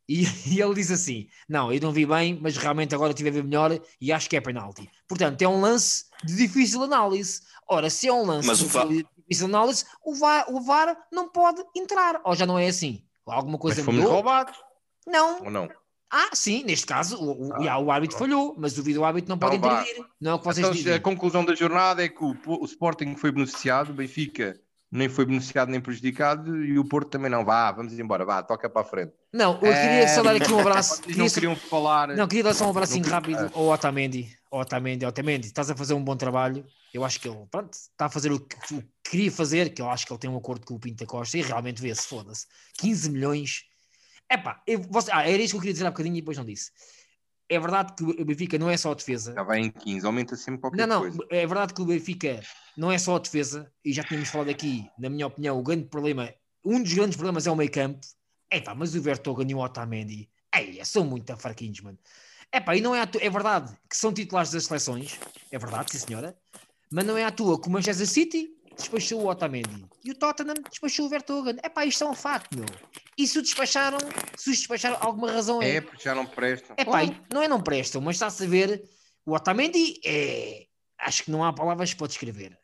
[0.06, 3.32] E, e ele diz assim: Não, eu não vi bem, mas realmente agora estive a
[3.32, 4.90] ver melhor e acho que é penalti.
[5.08, 7.40] Portanto, é um lance de difícil análise.
[7.68, 11.62] Ora, se é um lance Mas de difícil análise, o VAR, o VAR não pode
[11.74, 12.20] entrar.
[12.24, 13.02] Ou já não é assim?
[13.24, 14.12] Alguma Mas coisa fomos mudou?
[14.16, 14.58] roubados,
[15.06, 15.44] Não.
[15.44, 15.68] ou não?
[16.10, 19.38] Ah, sim, neste caso, o, o, Ah, o árbitro falhou, mas o vídeo árbitro não
[19.38, 20.04] pode Então intervir.
[20.20, 20.94] Não é o que vocês Então, dizem.
[20.94, 24.58] a conclusão da jornada é que o, o Sporting foi beneficiado, o Benfica
[24.92, 27.44] nem foi beneficiado nem prejudicado e o Porto também não.
[27.44, 29.12] Vá, vamos embora, vá, toca para a frente.
[29.32, 31.00] Não, eu queria só dar É, aqui um abraço.
[31.00, 32.08] Queria não só- queriam falar.
[32.08, 33.50] Não, queria dar só um Não- rápido Ah.
[33.54, 34.36] ao Otamendi.
[34.50, 36.66] Otamendi, Otamendi, estás a fazer um bom trabalho.
[36.92, 39.80] Eu acho que ele, pronto, está a fazer o que, o que queria fazer, que
[39.80, 42.46] eu acho que ele tem um acordo com o Pinta Costa e realmente vê-se, foda-se.
[42.78, 43.69] 15 milhões.
[44.30, 46.44] Epá, eu, você, ah, era isso que eu queria dizer há bocadinho e depois não
[46.44, 46.70] disse.
[47.48, 49.34] É verdade que o Benfica não é só a defesa.
[49.34, 51.18] Já vai em 15, aumenta sempre qualquer Não, não, coisa.
[51.30, 52.40] é verdade que o Benfica
[52.76, 55.86] não é só a defesa, e já tínhamos falado aqui, na minha opinião, o grande
[55.86, 56.32] problema,
[56.64, 57.98] um dos grandes problemas é o meio campo.
[58.52, 61.98] Epá, mas o Vertonghen e o Otamendi, ei, são muito fraquinhos, mano.
[62.52, 65.18] Epá, e não é, à toa- é verdade que são titulares das seleções,
[65.50, 66.36] é verdade, sim senhora,
[66.90, 68.50] mas não é à toa que o Manchester City
[68.80, 71.56] despachou o Otamendi e o Tottenham despachou o Vertonghen.
[71.64, 72.66] Epá, isto é um facto, meu.
[73.16, 73.98] E se o despacharam,
[74.36, 76.74] se os despacharam, alguma razão É, porque já não prestam.
[76.76, 77.00] é pá,
[77.32, 78.82] não é não prestam, mas está-se a ver.
[79.24, 80.64] O Otamendi é.
[80.98, 82.56] Acho que não há palavras para descrever.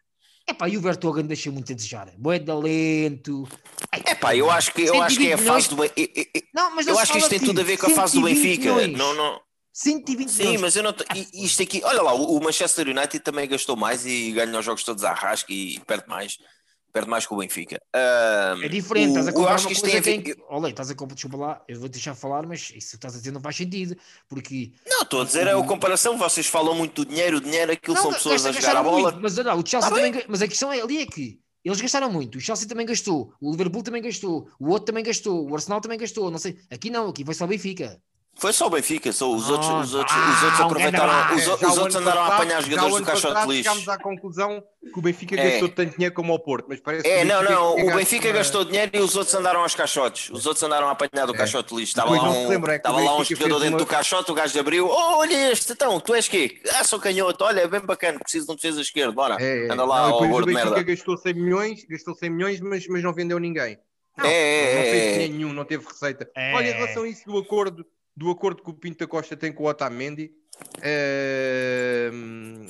[0.49, 2.11] É pá, e o Vertonghen deixa muito a desejar.
[2.17, 3.49] Boeda lento.
[3.91, 5.91] Ai, É pá, eu acho que, eu acho que é a 120 fase do Ben-
[5.97, 7.87] eu- eu- Não, mas Eu não acho se que isto tem tudo a ver com
[7.87, 8.75] a fase do 120 Benfica.
[8.75, 8.97] milhões.
[8.99, 9.41] Não, não.
[9.79, 10.61] 120 Sim, milhões.
[10.62, 10.95] mas eu não.
[11.35, 15.05] Isto aqui, olha lá, o Manchester United também gastou mais e ganha os jogos todos
[15.05, 16.39] à rasca e perde mais.
[16.95, 17.79] Perde mais que o Benfica.
[17.95, 20.31] Ahm, É diferente, o- estás a eu comparar acho uma que coisa tem a que
[20.33, 22.97] é- Olha, estás a comparar, desculpa lá, eu vou te deixar falar, mas isso que
[22.97, 23.95] estás a dizer não faz sentido,
[24.27, 24.72] porque...
[24.89, 26.16] Não, estou a dizer, é a comparação.
[26.16, 29.11] Vocês falam muito do dinheiro, o dinheiro, aquilo Não, são pessoas a jogar a bola.
[29.11, 31.79] muito, mas olha, o Chelsea Tá também, mas a questão é, ali é que eles
[31.83, 35.55] gastaram muito, o Chelsea também gastou, o Liverpool também gastou, o outro também gastou, o
[35.55, 38.01] Arsenal também gastou, não sei, aqui não, aqui foi só o Benfica.
[38.39, 41.66] Foi só o Benfica, só os outros, os Ah, outros, os outros aproveitaram, os, É,
[41.66, 43.62] os outros andaram a passado- apanhar já o jogadores do caixote de lixo.
[43.62, 44.62] Chegámos à conclusão
[44.93, 45.51] que o Benfica É.
[45.53, 48.34] gastou tanto dinheiro como o Porto, mas parece É, que não, não, o Benfica uma-
[48.34, 50.28] gastou dinheiro e os outros andaram aos caixotes.
[50.30, 51.39] Os outros andaram a apanhar do É.
[51.39, 51.93] caixote de lixo.
[51.93, 54.30] Estava lá não um, lembra, é estava lá um jogador fez dentro uma- do caixote,
[54.30, 54.87] o gajo abriu.
[54.87, 56.61] Oh, olha este, então, tu és quê?
[56.74, 59.39] Ah, sou canhoto, olha, é bem bacana, preciso de um defesa esquerdo, bora.
[59.41, 59.72] É, é.
[59.72, 63.39] Anda lá, Não, o Benfica gastou 100 milhões, gastou 100 milhões, mas, mas não vendeu
[63.39, 63.78] ninguém.
[64.18, 65.12] É, é, não fez é, é.
[65.14, 66.30] dinheiro nenhum, não teve receita.
[66.37, 66.55] É.
[66.55, 67.84] Olha, em relação a isso do acordo,
[68.17, 70.31] do acordo que o Pinto da Costa tem com o Otamendi,
[70.83, 72.67] ehm,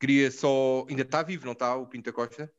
[0.00, 0.84] queria só.
[0.88, 1.74] Ainda está vivo, não está?
[1.76, 2.50] O Pinto da Costa?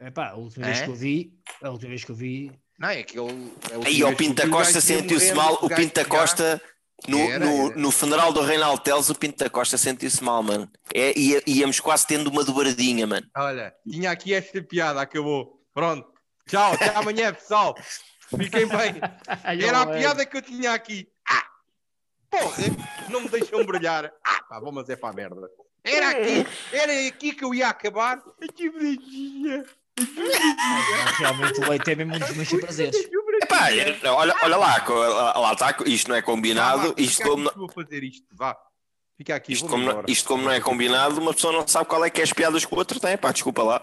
[0.00, 0.84] Epá, a última vez É?
[0.84, 3.52] que eu vi, a última vez que eu vi, Não, é que ele.
[3.70, 5.58] é o Aí o Pinta Costa sentiu-se mal.
[5.62, 6.60] O Pinta Costa,
[7.06, 7.76] no, Era, no, era.
[7.76, 10.70] no funeral do Reinaldo Teles, o Pinta Costa sentiu-se mal, mano.
[10.94, 13.26] É, ia- íamos quase tendo uma dobradinha, mano.
[13.36, 15.60] Olha, tinha aqui esta piada, acabou.
[15.74, 16.10] Pronto.
[16.48, 17.74] Tchau, até amanhã, pessoal.
[18.36, 19.00] Fiquem bem.
[19.66, 21.08] Era a piada que eu tinha aqui.
[21.28, 21.44] Ah!
[22.30, 22.64] Porra,
[23.08, 24.12] não me deixam brilhar.
[24.24, 25.50] Ah, pá, vou, mas é para a merda.
[25.82, 28.22] Era aqui, era aqui que eu ia acabar.
[28.54, 29.64] Que bonitinha.
[31.18, 32.96] Realmente o leite é mesmo um dos meus prazeres.
[33.42, 34.84] Epá, é- olha, olha lá,
[35.38, 36.94] lá está, isto não é combinado.
[36.96, 38.56] Isto Fica como, aqui, Vou fazer isto, vá.
[39.16, 40.10] Fica aqui, isto, como, não- embora.
[40.10, 42.64] isto como não é combinado, uma pessoa não sabe qual é que é as piadas
[42.64, 43.16] que o outro tem.
[43.18, 43.82] Pá, desculpa lá.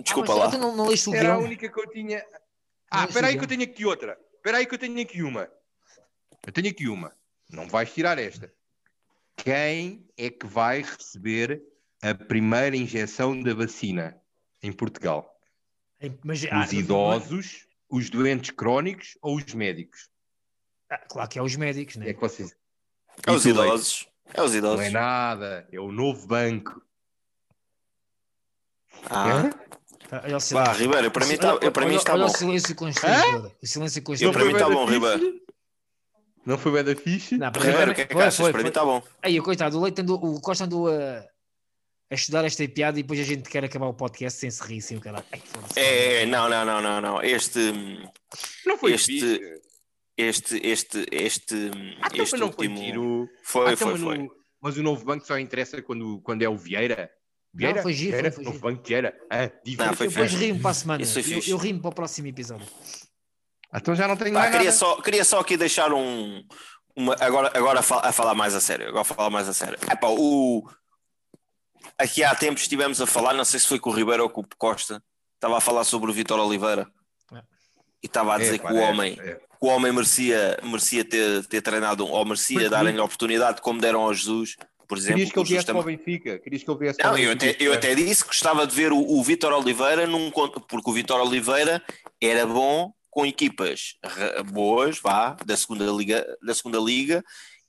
[0.00, 0.50] Desculpa ah, lá.
[0.52, 2.24] Não, não Era a única que eu tinha.
[2.92, 4.18] Não Ah, é espera aí que eu tenho aqui outra.
[4.36, 5.48] Espera aí que eu tenho aqui uma.
[6.46, 7.14] Eu tenho aqui uma.
[7.48, 8.52] Não vais tirar esta.
[9.36, 11.62] Quem é que vai receber
[12.02, 14.20] a primeira injeção da vacina
[14.62, 15.34] em Portugal?
[16.24, 20.08] Mas, ah, Os idosos, os doentes crónicos ou os médicos?
[20.90, 22.12] ah, claro que é os médicos, É né?
[22.14, 22.54] que vocês...
[23.26, 24.08] É os idosos.
[24.32, 24.84] É os Não idosos.
[24.86, 25.68] é nada.
[25.70, 26.82] É o novo banco.
[29.10, 29.42] Ah.
[29.42, 29.50] Hã?
[30.10, 30.72] Tá, olha o Vá.
[30.72, 32.30] Ribeiro, para mim está, Olha- para mim está olha bom.
[32.32, 33.52] o silêncio constrangedor.
[33.62, 34.32] O silêncio Eu, constrangedor.
[34.32, 34.86] para mim está bué da bom?
[34.90, 35.40] Ribeiro.
[36.44, 37.36] Não foi bem da fixe?
[37.38, 38.36] Não, para Ribeiro, mim- o que é que foi, achas?
[38.36, 39.02] foi, Para mim está bom.
[39.22, 41.18] Aí, coitado, o Leite andou, o Costa andou a,
[42.10, 44.80] a estudar esta piada e depois a gente quer acabar o podcast sem se rir,
[44.80, 45.24] sem o caralho.
[45.44, 45.78] Foda-se.
[45.78, 47.22] É, é, não, não, não, não, não.
[47.22, 47.72] Este,
[48.66, 49.60] Não foi Este- fixe.
[50.16, 51.54] este, este, este,
[52.02, 52.80] Ah, então, este não foi último.
[52.84, 53.28] tiro.
[53.44, 54.28] Foi, Ah, então, foi, mas foi.
[54.62, 57.10] Mas o novo banco só interessa quando, quando é o Vieira?
[57.52, 57.82] Vieira?
[57.82, 58.30] foi giro, Vieira?
[58.32, 58.62] foi- foi giro.
[58.64, 59.18] banco Vieira?
[59.30, 61.02] Ah, Não, foi Eu depois rimo para a semana.
[61.04, 62.66] Eu, eu rimo para o próximo episódio.
[63.74, 64.76] Então já não tenho Pá, mais queria, nada.
[64.76, 66.44] só, queria só aqui deixar um.
[66.96, 68.88] Uma, agora agora a, fal- a falar mais a sério.
[68.88, 69.78] Agora a falar mais a sério.
[69.90, 70.68] Epá, o,
[71.98, 74.40] aqui há tempos estivemos a falar, não sei se foi com o Ribeiro ou com
[74.40, 75.02] o Costa,
[75.34, 76.86] estava a falar sobre o Vitor Oliveira
[77.32, 77.38] É.
[78.02, 79.34] e estava a É, dizer pá, que o é, homem, é.
[79.34, 84.00] que o homem merecia, merecia ter, ter treinado ou merecia darem-lhe a oportunidade como deram
[84.02, 84.56] ao Jesus,
[84.90, 85.14] por exemplo.
[85.18, 86.38] Querias que ele viesse para o Benfica?
[86.40, 88.98] Querias que ele viesse Não, eu até, eu até disse que gostava de ver o,
[88.98, 91.80] o Vitor Oliveira num porque o Vitor Oliveira
[92.20, 93.94] era bom com equipas
[94.52, 97.22] boas, vá, da segunda liga, da segunda liga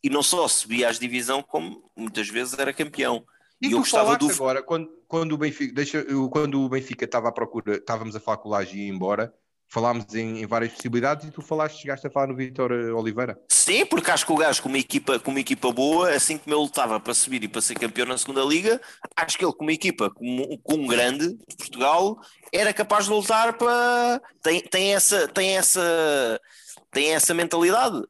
[0.04, 3.24] e não só subia às divisão como muitas vezes era campeão.
[3.62, 7.30] E, E eu gostava do- agora, quando, quando, o Benfica, deixa, quando o Benfica estava
[7.30, 9.32] à procura, estávamos a falar com o Laje ia embora,
[9.72, 13.40] falámos em, em várias possibilidades e tu falaste, chegaste a falar no Vitor eh, Oliveira.
[13.48, 16.54] Sim, porque acho que o gajo com uma equipa, com uma equipa boa, assim como
[16.54, 18.82] ele lutava para subir e para ser campeão na segunda liga,
[19.16, 22.20] acho que ele com uma equipa com, com um grande de Portugal
[22.52, 26.42] era capaz de lutar para tem, tem essa tem essa
[26.92, 28.04] tem essa mentalidade.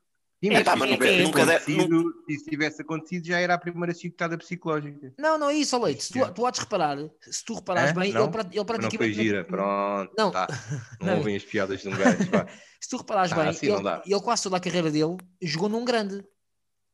[0.44, 3.58] Sim, É, mas pá, nunca- tivesse nunca de- acontecido- se tivesse acontecido, já era a
[3.60, 5.14] primeira chicotada psicológica.
[5.18, 6.04] Não, não é isso, Leite.
[6.06, 8.00] Se tu, tu há de reparar, se tu reparares Hã?
[8.00, 8.22] bem, Não?
[8.26, 8.98] ele, ele Mas não praticamente.
[8.98, 10.12] foi gira, pronto.
[10.18, 10.32] Não.
[10.32, 10.48] Tá.
[11.00, 11.18] Não, Não.
[11.18, 12.18] ouvem as piadas de um gajo.
[12.80, 15.86] Se tu reparares Ah, bem, assim ele, ele quase toda a carreira dele jogou num
[15.86, 16.24] grande.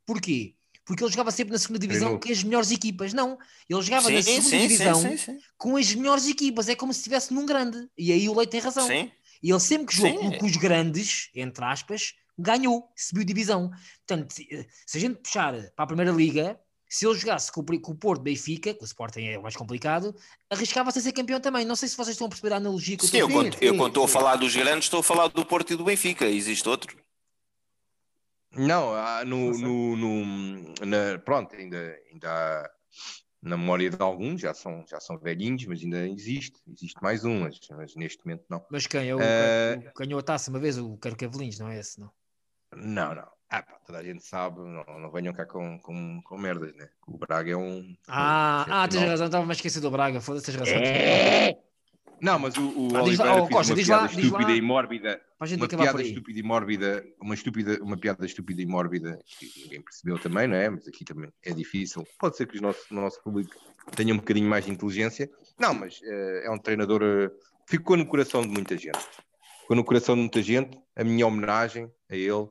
[0.06, 0.56] Porquê?
[0.86, 3.14] Porque ele jogava sempre na segunda divisão com as melhores equipas.
[3.14, 3.38] Não,
[3.70, 6.68] ele jogava Sim, na segunda sim, divisão sim, sim, com as melhores equipas.
[6.70, 7.88] É como se estivesse num grande.
[7.98, 8.88] E aí o Leite tem razão.
[8.88, 9.10] sim.
[9.44, 13.72] E ele sempre que jogou com os grandes, entre aspas, ganhou, subiu divisão.
[14.08, 14.48] Portanto, se
[14.86, 16.60] se a gente puxar para a primeira liga,
[16.90, 20.16] se ele jogasse com o, Porto Benfica, que o Sporting é mais complicado,
[20.50, 21.66] arriscava-se a ser campeão também.
[21.66, 23.54] Não sei se vocês estão a perceber a analogia que Sim, eu estou a quando,
[23.54, 23.66] fazer.
[23.66, 24.14] eu sim, quando estou a sim.
[24.14, 26.26] falar dos grandes, estou a falar do Porto e do Benfica.
[26.26, 26.98] Existe outro?
[28.52, 32.70] Não, há no, no, no- na, pronto, ainda, ainda há
[33.42, 37.42] na memória de alguns, já são, já são velhinhos, mas ainda existe, existe mais um,
[37.42, 38.66] mas, mas neste momento não.
[38.72, 39.10] Mas quem?
[39.10, 42.00] É o, Eh, o- ganhou a taça uma vez, o Carcavelinhos, não é esse?
[42.00, 42.12] Não.
[42.76, 43.28] Não, não.
[43.50, 46.90] Ah, pá, toda a gente sabe, não, não venham cá com, com, com merdas, né?
[47.08, 47.96] O Braga é um.
[48.08, 49.10] Ah, um ah tens excepcional.
[49.10, 50.76] razão, estava-me a esquecer do Braga, foda-se, tens razão.
[50.76, 51.58] É.
[52.22, 54.50] Não, mas o, o Ah, diz lá- oh, Costa, uma diz lá- piada diz estúpida
[54.52, 54.56] lá.
[54.58, 59.62] e mórbida uma piada estúpida e mórbida, uma, estúpida, uma piada estúpida e mórbida que
[59.62, 60.68] ninguém percebeu também, não é?
[60.68, 62.04] Mas aqui também é difícil.
[62.20, 63.56] Pode ser que o nosso, nosso público
[63.96, 65.30] tenha um bocadinho mais de inteligência.
[65.60, 67.02] Não, mas eh, é um treinador.
[67.04, 67.30] eh,
[67.70, 68.98] ficou no coração de muita gente.
[69.62, 70.76] Ficou no coração de muita gente.
[70.96, 72.50] A minha homenagem a ele.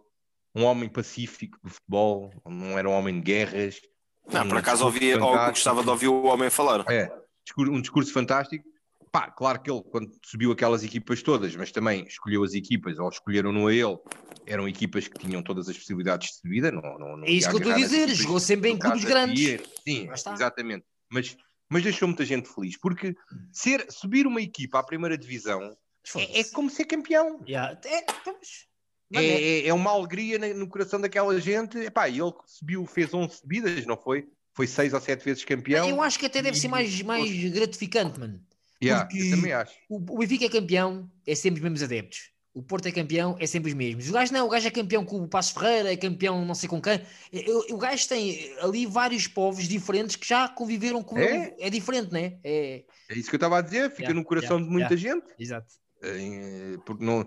[0.56, 3.78] Um homem pacífico do futebol, não era um homem de guerras.
[4.26, 6.82] Não, Um por acaso discurso ouvi, ou gostava de ouvir o homem falar.
[6.90, 7.12] É,
[7.58, 8.64] um discurso fantástico.
[9.12, 13.08] Pá, claro que ele, quando subiu aquelas equipas todas, mas também escolheu as equipas, ou
[13.08, 13.98] escolheram-no a ele,
[14.46, 16.72] eram equipas que tinham todas as possibilidades de subida.
[16.72, 19.04] Não, não, não É isso ia que eu estou a dizer, jogou sempre em clubes
[19.04, 19.38] grandes.
[19.38, 19.62] Pia.
[19.86, 20.84] Sim, exatamente.
[21.10, 21.36] Mas,
[21.70, 23.14] mas deixou muita gente feliz, porque
[23.52, 25.76] ser, subir uma equipa à primeira divisão
[26.14, 27.40] é, é como ser campeão.
[27.46, 27.78] Yeah.
[27.84, 28.66] É, vamos.
[29.14, 31.78] É, é- é uma alegria no coração daquela gente.
[31.78, 34.26] Epá, e ele subiu, fez 11 subidas, não foi?
[34.54, 35.88] Foi 6 ou 7 vezes campeão.
[35.88, 38.40] Eu acho que até deve ser mais, mais gratificante, mano.
[38.82, 39.74] Yeah, Eu também acho.
[39.88, 42.30] O, o Benfica é campeão, é sempre os mesmos adeptos.
[42.52, 44.08] O Porto é campeão, é sempre os mesmos.
[44.08, 46.68] O gajo não, o gajo é campeão com o Passo Ferreira, é campeão não sei
[46.68, 46.94] com quem.
[46.94, 51.36] É, O, o gajo tem ali vários povos diferentes que já conviveram com É?
[51.48, 51.54] ele.
[51.58, 52.38] É diferente, né?
[52.42, 54.96] É, É isso que eu estava a dizer, fica Yeah, no coração yeah, de muita
[54.96, 55.26] gente.
[55.38, 55.74] exato.
[56.84, 57.26] Porque, não,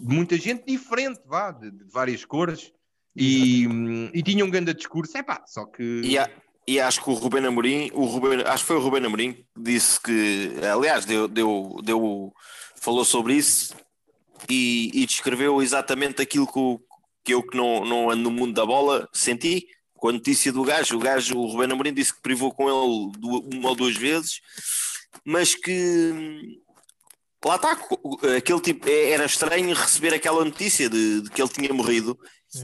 [0.00, 2.72] muita gente diferente, vá, de, de várias cores.
[3.16, 6.00] E, hum, e tinha um grande discurso, é pá, só que.
[6.04, 6.28] E, a-
[6.66, 9.44] e acho que o Ruben Amorim, o Ruben, acho que foi o Ruben Amorim que
[9.56, 12.32] disse que, aliás, deu, deu, deu,
[12.76, 13.74] falou sobre isso
[14.48, 16.80] e, e descreveu exatamente aquilo que, o-
[17.22, 20.64] que eu que não, não ando no mundo da bola senti com a notícia do
[20.64, 20.96] gajo.
[20.96, 23.12] O gajo, o Ruben Amorim disse que privou com ele
[23.56, 24.40] uma ou duas vezes,
[25.24, 26.60] mas que
[27.48, 27.76] lá está,
[28.36, 32.18] aquele tipo, é- era estranho receber aquela notícia de, de que ele tinha morrido.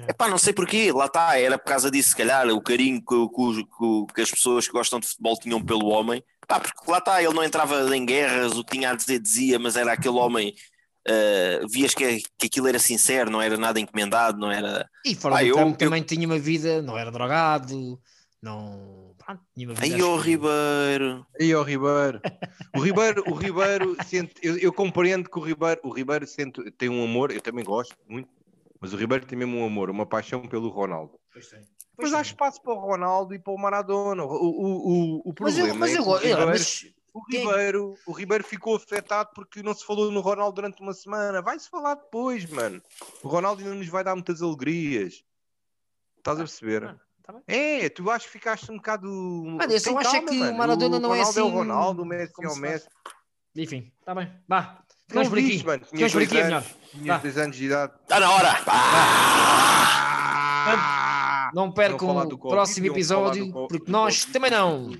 [0.06, 0.10] É.
[0.12, 3.28] Epá, não sei porquê, lá está, era por causa disso, se calhar, o carinho que,
[3.28, 6.22] que- que- as pessoas que gostam de futebol tinham pelo homem.
[6.46, 9.58] Pá, porque lá está, ele não entrava em guerras, o que tinha a dizer dizia,
[9.58, 10.54] mas era aquele homem,
[11.08, 14.88] ah, vias que, que aquilo era sincero, não era nada encomendado, não era.
[15.04, 18.00] E fora Ah, do eu- campo eu- também tinha uma vida, não era drogado,
[18.40, 18.99] não.
[19.36, 19.84] Pá, tinha uma vida.
[19.86, 21.26] Aí, que- Ribeiro.
[21.38, 22.20] E o Ribeiro.
[22.76, 26.88] O Ribeiro, o Ribeiro sente, eu, eu compreendo que o Ribeiro, o Ribeiro sente, tem
[26.88, 28.28] um amor, eu também gosto muito,
[28.80, 31.18] mas o Ribeiro tem mesmo um amor, uma paixão pelo Ronaldo.
[31.32, 31.60] Pois tem.
[31.98, 34.24] Mas há espaço para o Ronaldo e para o Maradona.
[34.24, 36.22] O, o, o, o Mas problema eu, mas é que o gosto.
[36.24, 40.80] Ribeiro, Mas o, Ribeiro, o Ribeiro ficou afetado porque não se falou no Ronaldo durante
[40.80, 41.42] uma semana.
[41.42, 42.80] Vai-se falar depois, mano.
[43.22, 45.22] O Ronaldo ainda nos vai dar muitas alegrias.
[46.16, 46.98] Estás a perceber?
[47.30, 47.84] Ah, tá bem.
[47.84, 49.06] É, tu acho que ficaste um bocado.
[49.08, 50.54] Mano, eu só acho é que o.
[50.54, 52.88] Maradona não é é o assim Ronaldo, o Messi é o Messi.
[53.56, 54.30] Enfim, está bem.
[54.48, 54.78] Vá.
[55.12, 55.64] Não Ficamos por aqui.
[55.64, 55.84] mano.
[55.84, 56.48] Ficamos por aqui, é anos.
[56.48, 56.64] melhor.
[56.92, 57.18] Tinhas Vá.
[57.18, 57.92] dois anos de idade.
[58.02, 58.60] Está na hora!
[61.52, 64.96] Não Não percam o próximo episódio, porque nós também não.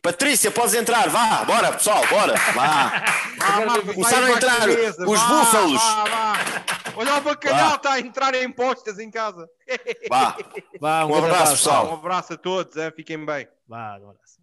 [0.00, 3.04] Patrícia, podes entrar, vá, bora pessoal, bora, vá.
[3.94, 5.80] Começaram a entrar os vá, búfalos.
[5.82, 6.81] vá, vá.
[6.96, 9.48] Olha o bacalhau, está a entrar em postas em casa.
[10.08, 10.36] Vá.
[10.80, 11.90] Vá, Um grande abraço, pessoal.
[11.90, 12.92] Um abraço a todos, hein?
[12.94, 13.48] fiquem bem.
[13.68, 14.41] Vá, um abraço.